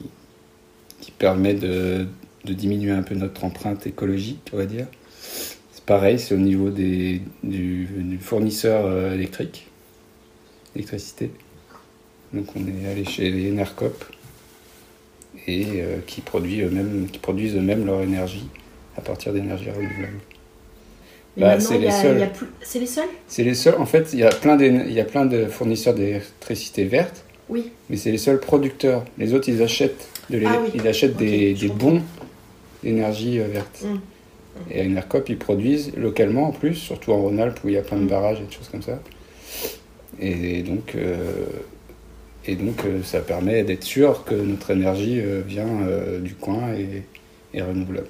permet 1.18 1.54
de, 1.54 2.06
diminuer 2.44 2.92
un 2.92 3.02
peu 3.02 3.14
notre 3.14 3.44
empreinte 3.44 3.86
écologique, 3.86 4.40
on 4.52 4.56
va 4.56 4.66
dire. 4.66 4.86
C'est 5.72 5.84
pareil, 5.84 6.18
c'est 6.18 6.34
au 6.34 6.38
niveau 6.38 6.70
des, 6.70 7.20
du, 7.42 8.18
fournisseur 8.20 8.86
euh, 8.86 9.14
électrique, 9.14 9.66
électricité. 10.76 11.30
Donc 12.32 12.46
on 12.56 12.60
est 12.60 12.86
allé 12.86 13.04
chez 13.04 13.30
les 13.30 13.50
Enercop 13.50 14.04
et 15.46 15.82
euh, 15.82 15.98
qui, 16.06 16.22
qui 16.22 17.18
produisent 17.18 17.56
eux-mêmes 17.56 17.84
leur 17.84 18.00
énergie 18.00 18.48
à 18.96 19.00
partir 19.00 19.32
d'énergie 19.32 19.70
renouvelable. 19.70 20.20
Bah, 21.36 21.60
c'est 21.60 21.78
les, 21.78 21.90
seuls. 21.90 22.28
C'est 22.62 22.80
les 22.80 22.86
seuls? 22.86 23.08
C'est 23.28 23.44
les 23.44 23.54
seuls. 23.54 23.76
En 23.78 23.86
fait, 23.86 24.10
il 24.12 24.18
y 24.18 24.24
a 24.24 24.30
plein, 24.30 24.58
il 24.60 24.92
y 24.92 25.00
a 25.00 25.04
plein 25.04 25.24
de 25.24 25.46
fournisseurs 25.46 25.94
d'électricité 25.94 26.84
verte. 26.84 27.24
Oui. 27.48 27.70
Mais 27.88 27.96
c'est 27.96 28.10
les 28.10 28.18
seuls 28.18 28.40
producteurs. 28.40 29.04
Les 29.18 29.34
autres, 29.34 29.48
ils 29.48 29.62
achètent, 29.62 30.08
de 30.30 30.42
ah 30.44 30.60
ils 30.74 30.86
achètent 30.86 31.16
des, 31.16 31.54
des 31.54 31.68
bons 31.68 32.02
d'énergie 32.82 33.40
euh, 33.40 33.46
verte. 33.46 33.84
Hum. 33.84 34.00
Et 34.70 34.80
à 34.80 34.84
Enercop, 34.84 35.28
ils 35.28 35.38
produisent 35.38 35.92
localement 35.96 36.48
en 36.48 36.52
plus, 36.52 36.74
surtout 36.74 37.12
en 37.12 37.22
Rhône-Alpes 37.22 37.60
où 37.64 37.68
il 37.68 37.74
y 37.74 37.78
a 37.78 37.82
plein 37.82 37.98
de 37.98 38.02
hum. 38.02 38.08
barrages 38.08 38.38
et 38.40 38.44
des 38.44 38.52
choses 38.52 38.68
comme 38.68 38.82
ça. 38.82 39.00
Et 40.20 40.62
donc, 40.62 40.94
euh, 40.96 41.46
et 42.44 42.56
donc 42.56 42.84
euh, 42.84 43.02
ça 43.04 43.20
permet 43.20 43.62
d'être 43.62 43.84
sûr 43.84 44.24
que 44.24 44.34
notre 44.34 44.72
énergie 44.72 45.22
vient 45.46 45.68
du 46.20 46.34
coin 46.34 46.72
et 46.74 47.04
est 47.54 47.62
renouvelable. 47.62 48.08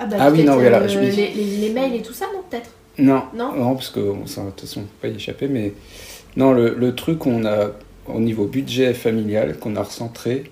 Ah, 0.00 0.06
bah, 0.06 0.16
ah 0.18 0.30
oui, 0.30 0.44
non, 0.44 0.54
voilà. 0.54 0.78
Euh, 0.78 1.10
les, 1.10 1.34
les, 1.34 1.70
mails 1.70 1.94
et 1.94 2.00
tout 2.00 2.14
ça, 2.14 2.24
non, 2.32 2.40
peut-être? 2.48 2.70
Non, 2.96 3.24
non, 3.34 3.74
parce 3.74 3.90
que 3.90 4.00
ça, 4.24 4.42
de 4.42 4.50
toute 4.50 4.60
façon, 4.62 4.80
on 4.80 4.84
peut 4.84 5.08
pas 5.08 5.08
y 5.08 5.16
échapper. 5.16 5.46
Mais 5.46 5.74
non, 6.36 6.52
le, 6.52 6.74
le 6.74 6.94
truc 6.94 7.18
qu'on 7.18 7.44
a 7.44 7.72
au 8.06 8.18
niveau 8.18 8.46
budget 8.46 8.94
familial, 8.94 9.58
qu'on 9.58 9.76
a 9.76 9.82
recentré, 9.82 10.50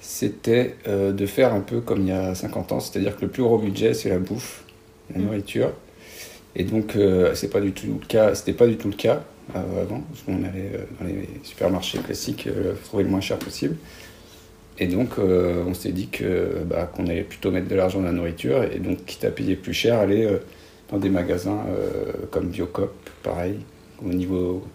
c'était 0.00 0.76
euh, 0.88 1.12
de 1.12 1.26
faire 1.26 1.52
un 1.52 1.60
peu 1.60 1.82
comme 1.82 2.00
il 2.00 2.08
y 2.08 2.12
a 2.12 2.34
50 2.34 2.72
ans, 2.72 2.80
c'est-à-dire 2.80 3.16
que 3.16 3.22
le 3.26 3.30
plus 3.30 3.42
gros 3.42 3.58
budget, 3.58 3.92
c'est 3.92 4.08
la 4.08 4.18
bouffe, 4.18 4.64
la 5.12 5.20
mm. 5.20 5.24
nourriture. 5.24 5.72
Et 6.56 6.64
donc, 6.64 6.96
euh, 6.96 7.34
c'est 7.34 7.50
pas 7.50 7.60
du 7.60 7.72
tout 7.72 7.86
le 7.86 8.06
cas. 8.06 8.34
C'était 8.34 8.54
pas 8.54 8.66
du 8.66 8.78
tout 8.78 8.88
le 8.88 8.96
cas 8.96 9.22
avant, 9.52 10.00
parce 10.00 10.22
qu'on 10.22 10.42
allait 10.44 10.86
dans 10.98 11.06
les 11.06 11.28
supermarchés 11.42 11.98
classiques 11.98 12.48
trouver 12.84 13.02
le 13.02 13.10
moins 13.10 13.20
cher 13.20 13.36
possible. 13.36 13.76
Et 14.80 14.86
donc, 14.86 15.18
euh, 15.18 15.62
on 15.66 15.74
s'est 15.74 15.92
dit 15.92 16.08
que 16.08 16.62
bah, 16.64 16.86
qu'on 16.86 17.06
allait 17.06 17.22
plutôt 17.22 17.50
mettre 17.50 17.68
de 17.68 17.74
l'argent 17.74 18.00
dans 18.00 18.06
la 18.06 18.12
nourriture 18.12 18.64
et 18.64 18.78
donc, 18.78 19.04
quitte 19.04 19.24
à 19.26 19.30
payer 19.30 19.54
plus 19.54 19.74
cher, 19.74 19.98
aller 19.98 20.24
euh, 20.24 20.38
dans 20.90 20.96
des 20.96 21.10
magasins 21.10 21.66
euh, 21.68 22.12
comme 22.30 22.48
Biocop, 22.48 22.94
pareil, 23.22 23.58
au 24.02 24.08
niveau 24.08 24.66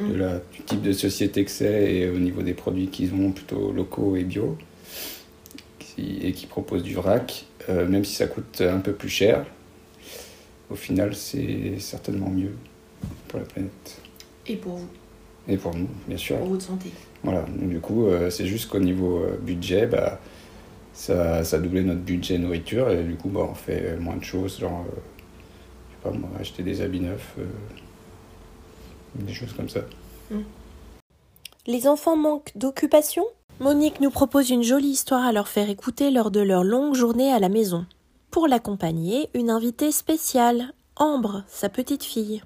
de 0.00 0.14
mm. 0.14 0.16
la, 0.16 0.40
du 0.50 0.62
type 0.64 0.80
de 0.80 0.92
société 0.92 1.44
que 1.44 1.50
c'est 1.50 1.92
et 1.94 2.08
au 2.08 2.18
niveau 2.18 2.40
des 2.40 2.54
produits 2.54 2.88
qu'ils 2.88 3.12
ont, 3.12 3.32
plutôt 3.32 3.70
locaux 3.70 4.16
et 4.16 4.24
bio, 4.24 4.56
et 5.98 6.32
qui 6.32 6.46
proposent 6.46 6.82
du 6.82 6.94
vrac, 6.94 7.44
même 7.68 8.04
si 8.04 8.16
ça 8.16 8.26
coûte 8.26 8.62
un 8.62 8.80
peu 8.80 8.92
plus 8.92 9.10
cher. 9.10 9.44
Au 10.70 10.74
final, 10.74 11.14
c'est 11.14 11.78
certainement 11.78 12.30
mieux 12.30 12.56
pour 13.28 13.38
la 13.38 13.44
planète. 13.44 14.00
Et 14.46 14.56
pour 14.56 14.76
vous. 14.76 14.88
Et 15.46 15.56
pour 15.56 15.76
nous, 15.76 15.88
bien 16.08 16.16
sûr. 16.16 16.38
Pour 16.38 16.48
votre 16.48 16.64
santé. 16.64 16.90
Voilà, 17.24 17.46
du 17.48 17.80
coup, 17.80 18.06
euh, 18.06 18.28
c'est 18.28 18.46
juste 18.46 18.70
qu'au 18.70 18.78
niveau 18.78 19.20
euh, 19.20 19.38
budget, 19.40 19.86
bah, 19.86 20.20
ça, 20.92 21.42
ça 21.42 21.56
a 21.56 21.58
doublé 21.58 21.82
notre 21.82 22.02
budget 22.02 22.36
nourriture 22.36 22.90
et 22.90 23.02
du 23.02 23.16
coup, 23.16 23.30
bah, 23.30 23.46
on 23.50 23.54
fait 23.54 23.96
moins 23.96 24.16
de 24.16 24.22
choses, 24.24 24.60
genre, 24.60 24.84
euh, 24.86 25.00
je 26.04 26.10
sais 26.10 26.18
pas 26.18 26.38
acheter 26.38 26.62
des 26.62 26.82
habits 26.82 27.00
neufs, 27.00 27.36
des 29.14 29.32
choses 29.32 29.54
comme 29.54 29.70
ça. 29.70 29.80
Les 31.66 31.88
enfants 31.88 32.16
manquent 32.16 32.52
d'occupation? 32.56 33.24
Monique 33.58 34.00
nous 34.00 34.10
propose 34.10 34.50
une 34.50 34.62
jolie 34.62 34.88
histoire 34.88 35.24
à 35.24 35.32
leur 35.32 35.48
faire 35.48 35.70
écouter 35.70 36.10
lors 36.10 36.30
de 36.30 36.40
leur 36.40 36.62
longue 36.62 36.94
journée 36.94 37.32
à 37.32 37.38
la 37.38 37.48
maison. 37.48 37.86
Pour 38.30 38.48
l'accompagner, 38.48 39.30
une 39.32 39.48
invitée 39.48 39.92
spéciale, 39.92 40.74
Ambre, 40.96 41.42
sa 41.48 41.68
petite 41.68 42.04
fille. 42.04 42.42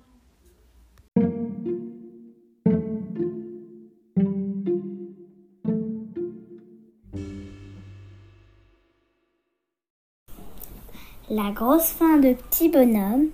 La 11.30 11.50
grosse 11.50 11.88
fin 11.88 12.16
de 12.16 12.32
petit 12.32 12.70
bonhomme 12.70 13.26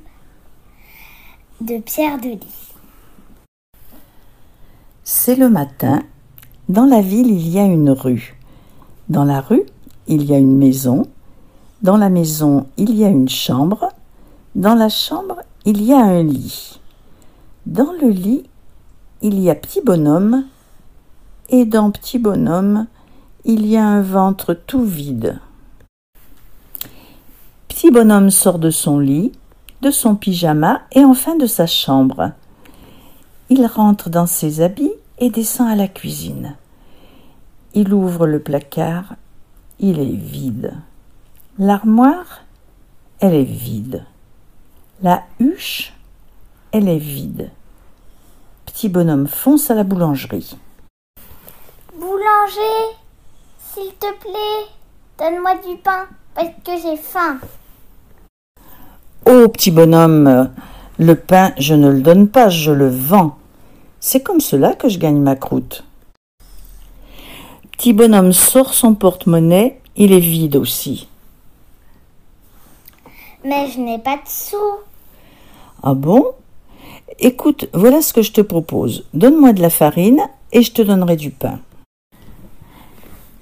de 1.60 1.78
Pierre 1.78 2.18
Delis. 2.18 2.74
C'est 5.04 5.36
le 5.36 5.48
matin. 5.48 6.02
Dans 6.68 6.86
la 6.86 7.00
ville, 7.00 7.30
il 7.30 7.48
y 7.48 7.60
a 7.60 7.64
une 7.64 7.90
rue. 7.90 8.36
Dans 9.08 9.22
la 9.22 9.40
rue, 9.40 9.62
il 10.08 10.24
y 10.24 10.34
a 10.34 10.38
une 10.38 10.58
maison. 10.58 11.06
Dans 11.82 11.96
la 11.96 12.08
maison, 12.08 12.66
il 12.78 12.96
y 12.96 13.04
a 13.04 13.08
une 13.08 13.28
chambre. 13.28 13.90
Dans 14.56 14.74
la 14.74 14.88
chambre, 14.88 15.36
il 15.64 15.80
y 15.80 15.92
a 15.92 16.02
un 16.02 16.24
lit. 16.24 16.80
Dans 17.64 17.92
le 17.92 18.08
lit, 18.08 18.42
il 19.22 19.38
y 19.38 19.50
a 19.50 19.54
petit 19.54 19.80
bonhomme. 19.80 20.46
Et 21.48 21.64
dans 21.64 21.92
petit 21.92 22.18
bonhomme, 22.18 22.88
il 23.44 23.64
y 23.64 23.76
a 23.76 23.86
un 23.86 24.02
ventre 24.02 24.52
tout 24.52 24.84
vide. 24.84 25.38
Petit 27.74 27.90
bonhomme 27.90 28.30
sort 28.30 28.60
de 28.60 28.70
son 28.70 29.00
lit, 29.00 29.32
de 29.82 29.90
son 29.90 30.14
pyjama 30.14 30.82
et 30.92 31.04
enfin 31.04 31.34
de 31.34 31.46
sa 31.46 31.66
chambre. 31.66 32.30
Il 33.50 33.66
rentre 33.66 34.10
dans 34.10 34.26
ses 34.26 34.60
habits 34.60 34.92
et 35.18 35.28
descend 35.28 35.68
à 35.68 35.74
la 35.74 35.88
cuisine. 35.88 36.56
Il 37.74 37.92
ouvre 37.92 38.28
le 38.28 38.38
placard, 38.38 39.16
il 39.80 39.98
est 39.98 40.16
vide. 40.16 40.74
L'armoire, 41.58 42.42
elle 43.18 43.34
est 43.34 43.42
vide. 43.42 44.04
La 45.02 45.24
huche, 45.40 45.94
elle 46.70 46.88
est 46.88 46.98
vide. 46.98 47.50
Petit 48.66 48.88
bonhomme 48.88 49.26
fonce 49.26 49.68
à 49.72 49.74
la 49.74 49.82
boulangerie. 49.82 50.56
Boulanger, 51.98 52.94
s'il 53.58 53.92
te 53.94 54.16
plaît, 54.20 54.68
donne-moi 55.18 55.56
du 55.68 55.76
pain 55.78 56.06
parce 56.36 56.50
que 56.64 56.80
j'ai 56.80 56.96
faim. 56.96 57.40
Oh, 59.26 59.48
petit 59.48 59.70
bonhomme, 59.70 60.50
le 60.98 61.14
pain, 61.14 61.54
je 61.58 61.74
ne 61.74 61.90
le 61.90 62.02
donne 62.02 62.28
pas, 62.28 62.50
je 62.50 62.70
le 62.70 62.88
vends. 62.88 63.38
C'est 63.98 64.22
comme 64.22 64.40
cela 64.40 64.74
que 64.74 64.90
je 64.90 64.98
gagne 64.98 65.18
ma 65.18 65.34
croûte. 65.34 65.84
Petit 67.72 67.94
bonhomme 67.94 68.34
sort 68.34 68.74
son 68.74 68.94
porte-monnaie, 68.94 69.80
il 69.96 70.12
est 70.12 70.20
vide 70.20 70.56
aussi. 70.56 71.08
Mais 73.44 73.68
je 73.70 73.80
n'ai 73.80 73.98
pas 73.98 74.16
de 74.16 74.28
sous. 74.28 74.56
Ah 75.82 75.94
bon? 75.94 76.26
Écoute, 77.18 77.68
voilà 77.72 78.02
ce 78.02 78.12
que 78.12 78.22
je 78.22 78.32
te 78.32 78.42
propose. 78.42 79.06
Donne-moi 79.14 79.54
de 79.54 79.62
la 79.62 79.70
farine 79.70 80.20
et 80.52 80.60
je 80.60 80.72
te 80.72 80.82
donnerai 80.82 81.16
du 81.16 81.30
pain. 81.30 81.60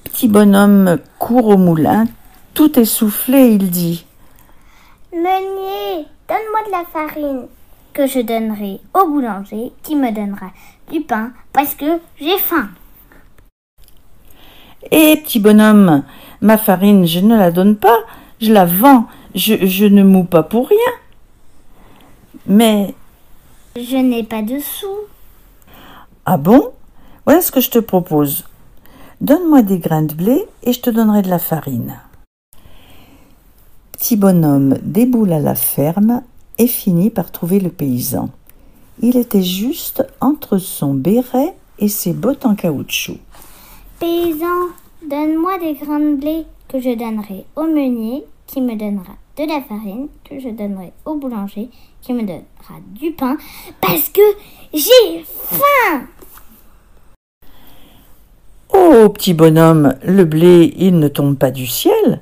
Petit 0.04 0.28
bonhomme 0.28 0.98
court 1.18 1.48
au 1.48 1.56
moulin, 1.56 2.06
tout 2.54 2.78
essoufflé, 2.78 3.48
il 3.48 3.70
dit 3.70 4.04
Meunier, 5.12 6.06
donne-moi 6.26 6.64
de 6.66 6.70
la 6.70 6.84
farine 6.90 7.46
que 7.92 8.06
je 8.06 8.20
donnerai 8.20 8.80
au 8.94 9.06
boulanger 9.06 9.70
qui 9.82 9.94
me 9.94 10.10
donnera 10.10 10.52
du 10.90 11.02
pain 11.02 11.32
parce 11.52 11.74
que 11.74 12.00
j'ai 12.18 12.38
faim. 12.38 12.70
Eh, 14.90 15.16
petit 15.16 15.38
bonhomme, 15.38 16.02
ma 16.40 16.56
farine, 16.56 17.06
je 17.06 17.20
ne 17.20 17.36
la 17.36 17.50
donne 17.50 17.76
pas, 17.76 17.98
je 18.40 18.54
la 18.54 18.64
vends, 18.64 19.06
je, 19.34 19.66
je 19.66 19.84
ne 19.84 20.02
moue 20.02 20.24
pas 20.24 20.42
pour 20.42 20.68
rien. 20.68 20.78
Mais. 22.46 22.94
Je 23.76 23.96
n'ai 23.96 24.22
pas 24.22 24.40
de 24.40 24.58
sous. 24.60 24.86
Ah 26.24 26.38
bon? 26.38 26.72
Voilà 27.26 27.42
ce 27.42 27.52
que 27.52 27.60
je 27.60 27.70
te 27.70 27.78
propose. 27.78 28.46
Donne-moi 29.20 29.60
des 29.60 29.78
grains 29.78 30.02
de 30.02 30.14
blé 30.14 30.46
et 30.62 30.72
je 30.72 30.80
te 30.80 30.88
donnerai 30.88 31.20
de 31.20 31.28
la 31.28 31.38
farine. 31.38 31.98
Petit 34.02 34.16
bonhomme 34.16 34.78
déboule 34.82 35.32
à 35.32 35.38
la 35.38 35.54
ferme 35.54 36.22
et 36.58 36.66
finit 36.66 37.08
par 37.08 37.30
trouver 37.30 37.60
le 37.60 37.70
paysan. 37.70 38.30
Il 39.00 39.16
était 39.16 39.44
juste 39.44 40.04
entre 40.20 40.58
son 40.58 40.92
béret 40.92 41.54
et 41.78 41.86
ses 41.86 42.12
bottes 42.12 42.44
en 42.44 42.56
caoutchouc. 42.56 43.18
Paysan, 44.00 44.70
donne-moi 45.08 45.56
des 45.60 45.74
grains 45.74 46.00
de 46.00 46.16
blé 46.16 46.46
que 46.66 46.80
je 46.80 46.98
donnerai 46.98 47.46
au 47.54 47.62
meunier 47.62 48.24
qui 48.48 48.60
me 48.60 48.74
donnera 48.74 49.12
de 49.36 49.46
la 49.46 49.60
farine 49.60 50.08
que 50.28 50.40
je 50.40 50.48
donnerai 50.48 50.92
au 51.04 51.14
boulanger 51.14 51.68
qui 52.00 52.12
me 52.12 52.22
donnera 52.22 52.80
du 53.00 53.12
pain 53.12 53.36
parce 53.80 54.08
que 54.08 54.20
j'ai 54.74 55.24
faim. 55.24 56.08
Oh, 58.74 59.08
petit 59.10 59.32
bonhomme, 59.32 59.94
le 60.04 60.24
blé, 60.24 60.74
il 60.76 60.98
ne 60.98 61.06
tombe 61.06 61.36
pas 61.36 61.52
du 61.52 61.68
ciel, 61.68 62.20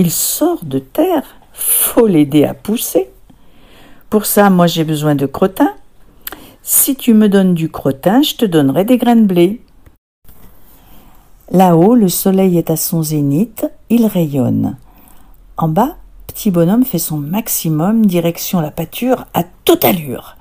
il 0.00 0.10
sort 0.10 0.64
de 0.64 0.78
terre. 0.78 1.24
Faut 1.52 2.06
l'aider 2.06 2.44
à 2.44 2.54
pousser. 2.54 3.10
Pour 4.08 4.24
ça, 4.24 4.48
moi 4.48 4.66
j'ai 4.66 4.84
besoin 4.84 5.14
de 5.14 5.26
crottin. 5.26 5.72
Si 6.62 6.96
tu 6.96 7.12
me 7.12 7.28
donnes 7.28 7.52
du 7.52 7.68
crottin, 7.68 8.22
je 8.22 8.34
te 8.34 8.46
donnerai 8.46 8.86
des 8.86 8.96
grains 8.96 9.16
de 9.16 9.26
blé. 9.26 9.60
Là-haut, 11.50 11.94
le 11.94 12.08
soleil 12.08 12.56
est 12.56 12.70
à 12.70 12.76
son 12.76 13.02
zénith, 13.02 13.66
il 13.90 14.06
rayonne. 14.06 14.78
En 15.58 15.68
bas, 15.68 15.96
petit 16.26 16.50
bonhomme 16.50 16.84
fait 16.84 16.98
son 16.98 17.18
maximum 17.18 18.06
direction 18.06 18.60
la 18.60 18.70
pâture 18.70 19.26
à 19.34 19.42
toute 19.66 19.84
allure. 19.84 20.36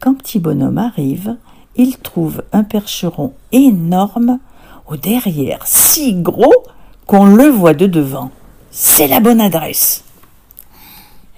Quand 0.00 0.14
petit 0.14 0.38
bonhomme 0.38 0.78
arrive, 0.78 1.36
il 1.76 1.96
trouve 1.96 2.42
un 2.52 2.64
percheron 2.64 3.32
énorme 3.52 4.38
au 4.86 4.96
derrière, 4.96 5.66
si 5.66 6.12
gros 6.12 6.64
qu'on 7.06 7.24
le 7.24 7.46
voit 7.46 7.74
de 7.74 7.86
devant. 7.86 8.30
C'est 8.78 9.08
la 9.08 9.20
bonne 9.20 9.40
adresse. 9.40 10.04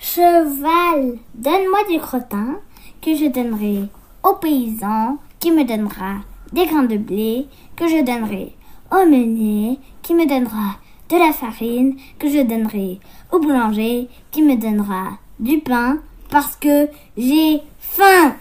Cheval, 0.01 1.19
donne-moi 1.37 1.79
du 1.89 2.01
crottin 2.01 2.57
que 3.01 3.15
je 3.15 3.31
donnerai 3.31 3.85
au 4.25 4.35
paysan 4.35 5.19
qui 5.39 5.53
me 5.53 5.63
donnera 5.63 6.17
des 6.53 6.67
grains 6.67 6.83
de 6.83 6.97
blé 6.97 7.47
que 7.77 7.87
je 7.87 8.05
donnerai 8.05 8.57
au 8.91 9.09
meunier 9.09 9.79
qui 10.03 10.15
me 10.15 10.27
donnera 10.27 10.79
de 11.09 11.17
la 11.17 11.33
farine 11.33 11.95
que 12.19 12.29
je 12.29 12.43
donnerai 12.43 12.99
au 13.31 13.39
boulanger 13.39 14.09
qui 14.33 14.43
me 14.43 14.57
donnera 14.57 15.11
du 15.39 15.61
pain 15.61 15.99
parce 16.31 16.57
que 16.57 16.89
j'ai 17.17 17.61
faim. 17.79 18.35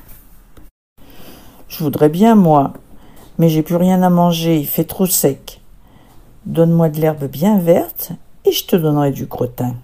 Je 1.70 1.84
voudrais 1.84 2.10
bien, 2.10 2.34
moi, 2.34 2.74
mais 3.38 3.50
j'ai 3.50 3.62
plus 3.62 3.76
rien 3.76 4.02
à 4.02 4.10
manger, 4.10 4.58
il 4.58 4.66
fait 4.66 4.86
trop 4.86 5.06
sec. 5.06 5.62
Donne-moi 6.48 6.90
de 6.90 7.00
l'herbe 7.00 7.26
bien 7.26 7.60
verte 7.60 8.14
et 8.48 8.52
je 8.52 8.66
te 8.66 8.76
donnerai 8.76 9.12
du 9.12 9.28
crottin. 9.28 9.76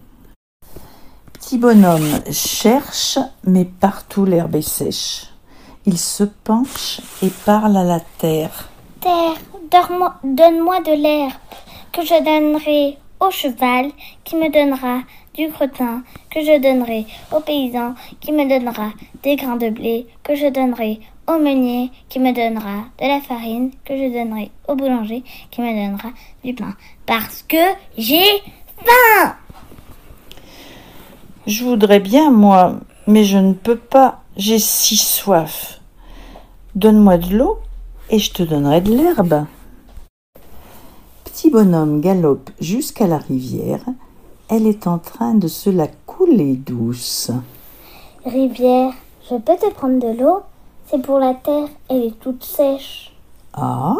Petit 1.34 1.58
bonhomme 1.58 2.22
cherche, 2.32 3.20
mais 3.44 3.66
partout 3.66 4.26
l'herbe 4.26 4.56
est 4.56 4.62
sèche. 4.62 5.26
Il 5.86 5.98
se 5.98 6.24
penche 6.24 7.02
et 7.22 7.30
parle 7.46 7.76
à 7.76 7.84
la 7.84 8.00
terre. 8.00 8.70
Terre, 9.02 9.36
donne-moi 10.24 10.80
de 10.80 11.02
l'herbe 11.02 11.34
que 11.92 12.04
je 12.06 12.18
donnerai 12.24 12.98
au 13.20 13.30
cheval 13.32 13.92
qui 14.24 14.38
me 14.38 14.50
donnera 14.50 15.02
du 15.34 15.50
crottin 15.50 16.04
que 16.32 16.42
je 16.42 16.60
donnerai 16.62 17.06
au 17.36 17.40
paysan 17.40 17.96
qui 18.22 18.32
me 18.32 18.48
donnera 18.48 18.92
des 19.24 19.36
grains 19.36 19.58
de 19.58 19.70
blé 19.70 20.08
que 20.24 20.36
je 20.36 20.48
donnerai 20.48 21.00
au 21.28 21.38
meunier 21.38 21.92
qui 22.10 22.20
me 22.20 22.34
donnera 22.34 22.86
de 23.00 23.08
la 23.08 23.22
farine 23.22 23.72
que 23.86 23.96
je 23.96 24.12
donnerai 24.12 24.52
au 24.68 24.76
boulanger 24.76 25.24
qui 25.52 25.62
me 25.62 25.74
donnera 25.74 26.10
du 26.44 26.54
pain 26.54 26.74
parce 27.06 27.44
que 27.44 27.58
j'ai 27.98 28.42
faim. 28.78 29.36
Je 31.46 31.64
voudrais 31.66 32.00
bien, 32.00 32.32
moi, 32.32 32.76
mais 33.06 33.26
je 33.26 33.38
ne 33.38 33.54
peux 33.54 33.78
pas. 33.78 34.22
J'ai 34.38 34.60
si 34.60 34.96
soif. 34.96 35.82
Donne-moi 36.76 37.18
de 37.18 37.36
l'eau 37.36 37.60
et 38.10 38.18
je 38.18 38.32
te 38.32 38.44
donnerai 38.44 38.82
de 38.82 38.94
l'herbe. 38.96 39.46
Petit 41.26 41.50
bonhomme 41.50 42.00
galope 42.00 42.50
jusqu'à 42.60 43.08
la 43.08 43.18
rivière. 43.18 43.84
Elle 44.50 44.68
est 44.68 44.88
en 44.88 45.00
train 45.00 45.34
de 45.34 45.48
se 45.48 45.70
la 45.70 45.88
couler 46.06 46.56
douce. 46.56 47.32
Rivière, 48.26 48.94
je 49.30 49.36
peux 49.36 49.56
te 49.56 49.70
prendre 49.72 50.00
de 50.00 50.18
l'eau? 50.18 50.44
C'est 50.94 51.02
pour 51.02 51.18
la 51.18 51.34
terre, 51.34 51.70
elle 51.90 52.04
est 52.04 52.20
toute 52.20 52.44
sèche. 52.44 53.16
Ah? 53.56 53.96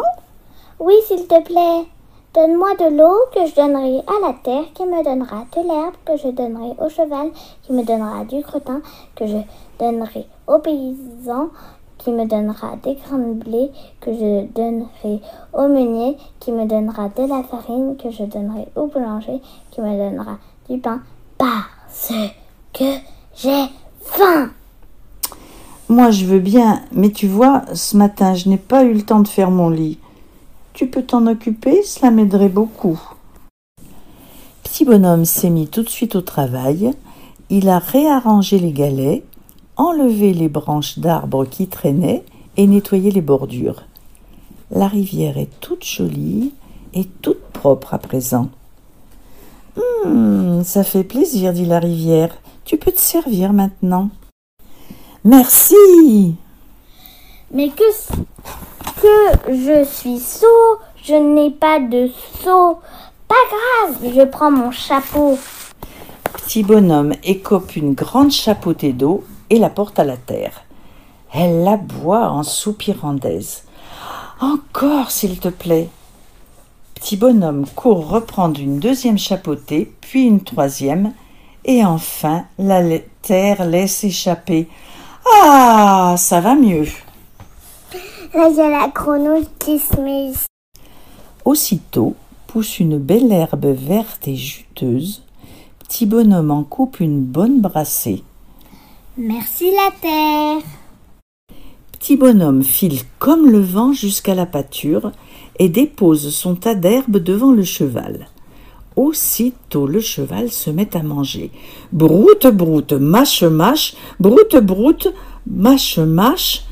Oui, 0.78 0.94
s'il 1.04 1.26
te 1.26 1.42
plaît. 1.42 1.88
Donne-moi 2.32 2.76
de 2.76 2.96
l'eau 2.96 3.16
que 3.34 3.44
je 3.46 3.54
donnerai 3.56 3.98
à 4.06 4.24
la 4.24 4.32
terre 4.34 4.72
qui 4.74 4.84
me 4.84 5.02
donnera 5.02 5.44
de 5.56 5.66
l'herbe 5.66 5.94
que 6.04 6.16
je 6.16 6.28
donnerai 6.28 6.76
au 6.78 6.88
cheval 6.88 7.32
qui 7.62 7.72
me 7.72 7.82
donnera 7.82 8.24
du 8.24 8.44
crottin 8.44 8.80
que 9.16 9.26
je 9.26 9.38
donnerai 9.80 10.28
au 10.46 10.60
paysan 10.60 11.48
qui 11.98 12.12
me 12.12 12.26
donnera 12.26 12.76
des 12.76 12.94
grains 12.94 13.18
de 13.18 13.32
blé 13.32 13.72
que 14.00 14.12
je 14.12 14.46
donnerai 14.52 15.20
au 15.52 15.66
meunier, 15.66 16.16
qui 16.38 16.52
me 16.52 16.64
donnera 16.64 17.08
de 17.08 17.26
la 17.26 17.42
farine 17.42 17.96
que 17.96 18.10
je 18.10 18.22
donnerai 18.22 18.68
au 18.76 18.86
boulanger, 18.86 19.40
qui 19.72 19.80
me 19.80 19.96
donnera 19.96 20.38
du 20.70 20.78
pain 20.78 21.00
parce 21.38 22.12
que 22.72 22.84
j'ai 23.34 23.64
faim. 24.00 24.50
Moi, 25.90 26.10
je 26.10 26.24
veux 26.24 26.40
bien, 26.40 26.80
mais 26.92 27.10
tu 27.10 27.26
vois, 27.26 27.62
ce 27.74 27.96
matin, 27.96 28.34
je 28.34 28.48
n'ai 28.48 28.56
pas 28.56 28.84
eu 28.84 28.94
le 28.94 29.02
temps 29.02 29.20
de 29.20 29.28
faire 29.28 29.50
mon 29.50 29.68
lit. 29.68 29.98
Tu 30.72 30.86
peux 30.86 31.02
t'en 31.02 31.26
occuper, 31.26 31.82
cela 31.82 32.10
m'aiderait 32.10 32.48
beaucoup. 32.48 32.98
Petit 34.62 34.86
bonhomme 34.86 35.26
s'est 35.26 35.50
mis 35.50 35.68
tout 35.68 35.82
de 35.82 35.88
suite 35.88 36.16
au 36.16 36.22
travail. 36.22 36.92
Il 37.50 37.68
a 37.68 37.78
réarrangé 37.78 38.58
les 38.58 38.72
galets, 38.72 39.22
enlevé 39.76 40.32
les 40.32 40.48
branches 40.48 40.98
d'arbres 40.98 41.44
qui 41.44 41.66
traînaient 41.66 42.24
et 42.56 42.66
nettoyé 42.66 43.10
les 43.10 43.20
bordures. 43.20 43.82
La 44.70 44.88
rivière 44.88 45.36
est 45.36 45.60
toute 45.60 45.84
jolie 45.84 46.52
et 46.94 47.04
toute 47.04 47.42
propre 47.52 47.92
à 47.92 47.98
présent. 47.98 48.48
Hum, 50.04 50.62
ça 50.64 50.82
fait 50.82 51.04
plaisir, 51.04 51.52
dit 51.52 51.66
la 51.66 51.78
rivière. 51.78 52.34
Tu 52.64 52.78
peux 52.78 52.90
te 52.90 53.00
servir 53.00 53.52
maintenant. 53.52 54.08
Merci. 55.26 56.36
Mais 57.50 57.70
que, 57.70 57.82
que 59.00 59.54
je 59.54 59.82
suis 59.84 60.18
sot, 60.18 60.46
je 61.02 61.14
n'ai 61.14 61.50
pas 61.50 61.80
de 61.80 62.10
seau. 62.42 62.78
Pas 63.26 63.34
grave, 63.48 64.12
je 64.14 64.22
prends 64.24 64.50
mon 64.50 64.70
chapeau. 64.70 65.38
Petit 66.24 66.62
bonhomme 66.62 67.14
écope 67.22 67.74
une 67.74 67.94
grande 67.94 68.32
chapeautée 68.32 68.92
d'eau 68.92 69.24
et 69.48 69.58
la 69.58 69.70
porte 69.70 69.98
à 69.98 70.04
la 70.04 70.18
terre. 70.18 70.62
Elle 71.32 71.64
la 71.64 71.78
boit 71.78 72.28
en 72.28 72.42
soupirant 72.42 73.14
d'aise. 73.14 73.62
Encore, 74.42 75.10
s'il 75.10 75.38
te 75.38 75.48
plaît. 75.48 75.88
Petit 76.96 77.16
bonhomme 77.16 77.64
court 77.74 78.08
reprendre 78.08 78.60
une 78.60 78.78
deuxième 78.78 79.18
chapeautée, 79.18 79.90
puis 80.02 80.26
une 80.26 80.44
troisième, 80.44 81.14
et 81.64 81.82
enfin 81.82 82.44
la 82.58 82.82
terre 83.22 83.64
laisse 83.64 84.04
échapper. 84.04 84.68
Ah, 85.26 86.14
ça 86.18 86.40
va 86.40 86.54
mieux. 86.54 86.86
Là, 88.34 88.48
il 88.50 88.56
y 88.56 88.60
a 88.60 88.68
la 88.68 88.88
grenouille 88.88 89.48
qui 89.58 89.78
se 89.78 90.00
met. 90.00 90.32
Aussitôt 91.44 92.14
pousse 92.46 92.78
une 92.80 92.98
belle 92.98 93.32
herbe 93.32 93.66
verte 93.66 94.28
et 94.28 94.36
juteuse. 94.36 95.22
Petit 95.78 96.06
bonhomme 96.06 96.50
en 96.50 96.64
coupe 96.64 97.00
une 97.00 97.20
bonne 97.20 97.60
brassée. 97.60 98.22
Merci 99.16 99.70
la 99.70 99.90
terre. 100.00 100.62
Petit 101.92 102.16
bonhomme 102.16 102.62
file 102.62 103.00
comme 103.18 103.48
le 103.48 103.60
vent 103.60 103.92
jusqu'à 103.92 104.34
la 104.34 104.46
pâture 104.46 105.12
et 105.58 105.68
dépose 105.68 106.34
son 106.34 106.56
tas 106.56 106.74
d'herbe 106.74 107.18
devant 107.18 107.52
le 107.52 107.64
cheval. 107.64 108.26
Aussitôt 108.96 109.86
le 109.86 110.00
cheval 110.00 110.50
se 110.50 110.70
met 110.70 110.96
à 110.96 111.02
manger. 111.02 111.50
Broute, 111.92 112.46
broute, 112.46 112.92
mâche, 112.92 113.42
mâche, 113.42 113.94
broute, 114.20 114.56
broute, 114.56 115.08
mâche, 115.46 115.98
mâche. 115.98 116.64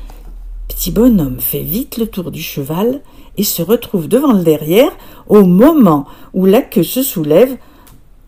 Petit 0.69 0.91
bonhomme 0.91 1.39
fait 1.39 1.63
vite 1.63 1.97
le 1.97 2.07
tour 2.07 2.31
du 2.31 2.41
cheval 2.41 3.01
et 3.37 3.43
se 3.43 3.61
retrouve 3.61 4.07
devant 4.07 4.31
le 4.31 4.43
derrière 4.43 4.91
au 5.27 5.43
moment 5.43 6.05
où 6.33 6.45
la 6.45 6.61
queue 6.61 6.83
se 6.83 7.03
soulève. 7.03 7.57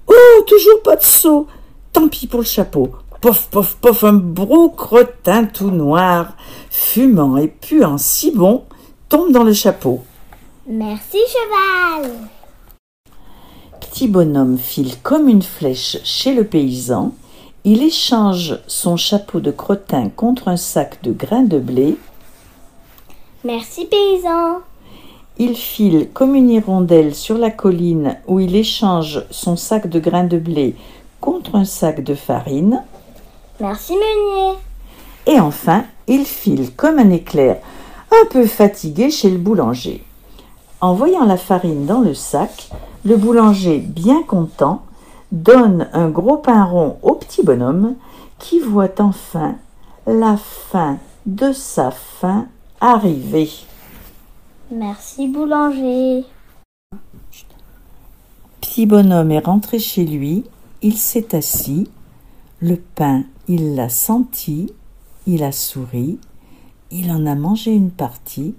Oh, 0.08 0.44
toujours 0.46 0.82
pas 0.84 0.98
de 0.98 1.04
seau. 1.04 1.48
Tant 1.94 2.10
pis 2.10 2.28
pour 2.28 2.42
le 2.42 2.46
chapeau. 2.46 2.90
Pof, 3.22 3.48
pof, 3.50 3.78
pof, 3.80 4.04
un 4.04 4.18
gros 4.18 4.70
cretin 4.70 5.46
tout 5.46 5.72
noir, 5.72 6.36
fumant 6.70 7.38
et 7.38 7.48
puant 7.48 7.98
si 7.98 8.32
bon, 8.32 8.66
tombe 9.08 9.32
dans 9.32 9.44
le 9.44 9.54
chapeau. 9.54 10.04
Merci 10.68 11.18
cheval. 11.18 12.12
Petit 13.96 14.10
bonhomme 14.10 14.58
file 14.58 14.98
comme 15.04 15.30
une 15.30 15.42
flèche 15.42 16.00
chez 16.04 16.34
le 16.34 16.44
paysan. 16.44 17.14
Il 17.64 17.82
échange 17.82 18.60
son 18.68 18.98
chapeau 18.98 19.40
de 19.40 19.52
crottin 19.52 20.10
contre 20.10 20.50
un 20.50 20.58
sac 20.58 21.02
de 21.02 21.14
grains 21.14 21.46
de 21.46 21.60
blé. 21.60 21.96
Merci 23.46 23.86
paysan. 23.86 24.58
Il 25.38 25.56
file 25.56 26.10
comme 26.14 26.36
une 26.36 26.50
hirondelle 26.50 27.16
sur 27.16 27.38
la 27.38 27.52
colline 27.52 28.18
où 28.28 28.42
il 28.42 28.58
échange 28.58 29.24
son 29.32 29.56
sac 29.56 29.88
de 29.88 30.02
grains 30.02 30.28
de 30.28 30.40
blé 30.40 30.76
contre 31.22 31.56
un 31.56 31.64
sac 31.64 32.04
de 32.04 32.16
farine. 32.16 32.84
Merci 33.62 33.94
meunier. 33.94 34.58
Et 35.26 35.40
enfin, 35.40 35.86
il 36.08 36.26
file 36.26 36.76
comme 36.76 37.00
un 37.00 37.12
éclair, 37.12 37.62
un 38.12 38.26
peu 38.30 38.46
fatigué 38.46 39.10
chez 39.10 39.30
le 39.30 39.38
boulanger. 39.38 40.04
En 40.86 40.94
voyant 40.94 41.26
la 41.26 41.36
farine 41.36 41.88
dans 41.88 42.02
le 42.02 42.14
sac, 42.14 42.70
le 43.06 43.18
boulanger, 43.18 43.80
bien 43.80 44.22
content, 44.22 44.84
donne 45.32 45.90
un 45.94 46.10
gros 46.10 46.38
pain 46.38 46.64
rond 46.64 47.00
au 47.02 47.16
petit 47.16 47.42
bonhomme 47.42 47.96
qui 48.38 48.60
voit 48.60 49.02
enfin 49.02 49.56
la 50.06 50.38
fin 50.38 51.00
de 51.26 51.54
sa 51.54 51.90
faim 51.90 52.46
arriver. 52.82 53.50
Merci 54.70 55.28
boulanger. 55.28 56.24
Petit 58.62 58.86
bonhomme 58.86 59.32
est 59.32 59.44
rentré 59.44 59.80
chez 59.80 60.06
lui, 60.06 60.44
il 60.84 61.00
s'est 61.00 61.36
assis, 61.36 61.90
le 62.60 62.76
pain, 62.76 63.24
il 63.48 63.74
l'a 63.74 63.90
senti, 63.90 64.72
il 65.26 65.44
a 65.44 65.52
souri, 65.52 66.20
il 66.92 67.12
en 67.12 67.26
a 67.26 67.34
mangé 67.34 67.72
une 67.72 67.90
partie, 67.90 68.54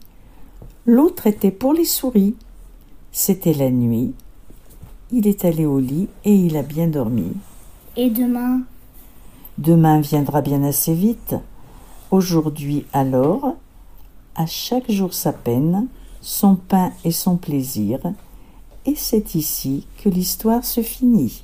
l'autre 0.87 1.27
était 1.27 1.51
pour 1.51 1.73
les 1.73 1.85
souris. 1.85 2.37
C'était 3.13 3.55
la 3.55 3.71
nuit, 3.71 4.15
il 5.11 5.27
est 5.27 5.45
allé 5.45 5.67
au 5.67 5.79
lit 5.79 6.09
et 6.25 6.35
il 6.35 6.57
a 6.57 6.63
bien 6.63 6.87
dormi. 6.87 7.33
Et 7.97 8.11
demain? 8.11 8.61
Demain 9.59 10.01
viendra 10.01 10.43
bien 10.43 10.63
assez 10.63 10.95
vite. 10.95 11.35
Aujourd'hui 12.11 12.85
alors, 12.93 13.57
à 14.35 14.47
chaque 14.47 14.91
jour 14.91 15.15
sa 15.15 15.33
peine, 15.33 15.89
son 16.21 16.57
pain 16.57 16.93
et 17.05 17.11
son 17.11 17.37
plaisir, 17.37 18.01
et 18.85 18.95
c'est 18.95 19.35
ici 19.35 19.87
que 20.03 20.09
l'histoire 20.09 20.65
se 20.65 20.83
finit. 20.83 21.43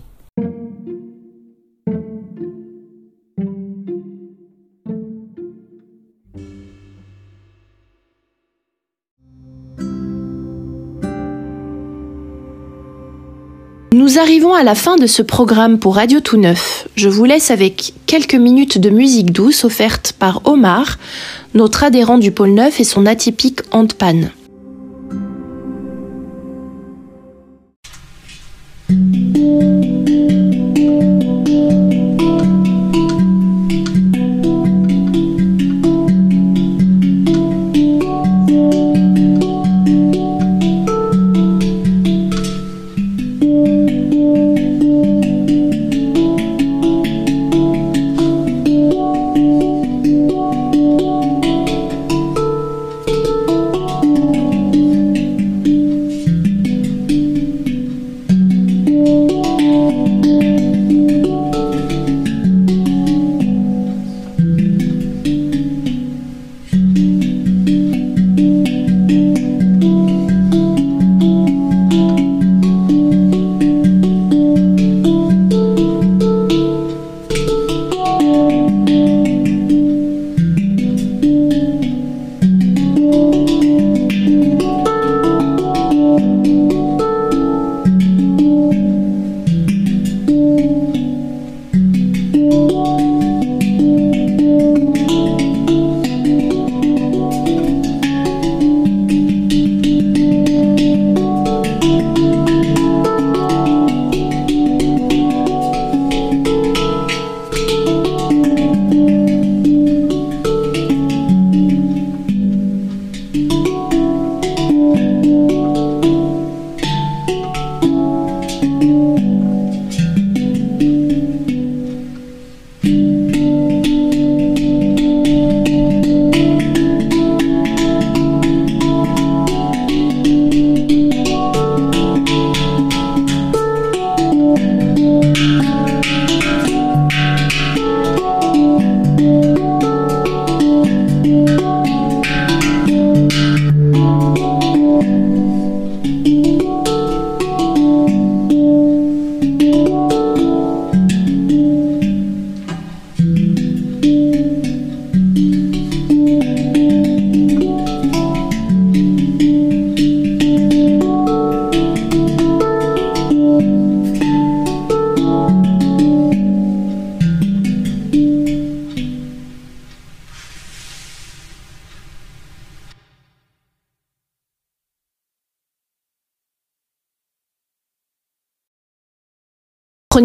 Nous 14.12 14.18
arrivons 14.18 14.52
à 14.52 14.62
la 14.62 14.74
fin 14.74 14.96
de 14.96 15.06
ce 15.06 15.22
programme 15.22 15.78
pour 15.78 15.94
Radio 15.94 16.20
Tout 16.20 16.36
Neuf. 16.36 16.86
Je 16.96 17.08
vous 17.08 17.24
laisse 17.24 17.50
avec 17.50 17.94
quelques 18.04 18.34
minutes 18.34 18.76
de 18.76 18.90
musique 18.90 19.32
douce 19.32 19.64
offerte 19.64 20.12
par 20.18 20.42
Omar, 20.44 20.98
notre 21.54 21.82
adhérent 21.82 22.18
du 22.18 22.30
pôle 22.30 22.50
Neuf 22.50 22.78
et 22.78 22.84
son 22.84 23.06
atypique 23.06 23.60
handpan. 23.70 24.28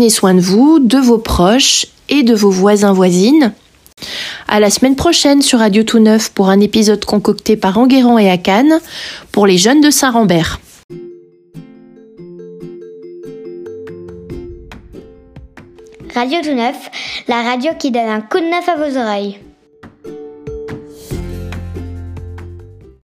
Prenez 0.08 0.16
soin 0.16 0.36
de 0.36 0.40
vous, 0.40 0.80
de 0.80 1.00
vos 1.00 1.18
proches 1.18 1.86
et 2.08 2.24
de 2.24 2.34
vos 2.34 2.50
voisins 2.50 2.94
voisines. 2.94 3.52
À 4.48 4.62
la 4.62 4.70
semaine 4.70 4.96
prochaine 4.96 5.42
sur 5.42 5.60
Radio 5.60 5.84
Tout 5.84 6.00
Neuf 6.00 6.30
pour 6.30 6.48
un 6.48 6.62
épisode 6.62 7.04
concocté 7.04 7.58
par 7.58 7.78
Enguerrand 7.78 8.18
et 8.18 8.32
Akan 8.32 8.80
pour 9.34 9.46
les 9.46 9.58
jeunes 9.58 9.82
de 9.82 9.90
Saint-Rambert. 9.90 10.62
Radio 16.16 16.40
Tout 16.42 16.56
Neuf, 16.56 16.90
la 17.28 17.42
radio 17.42 17.74
qui 17.78 17.92
donne 17.92 18.08
un 18.08 18.22
coup 18.22 18.40
de 18.40 18.46
neuf 18.46 18.70
à 18.70 18.76
vos 18.78 18.98
oreilles. 18.98 19.38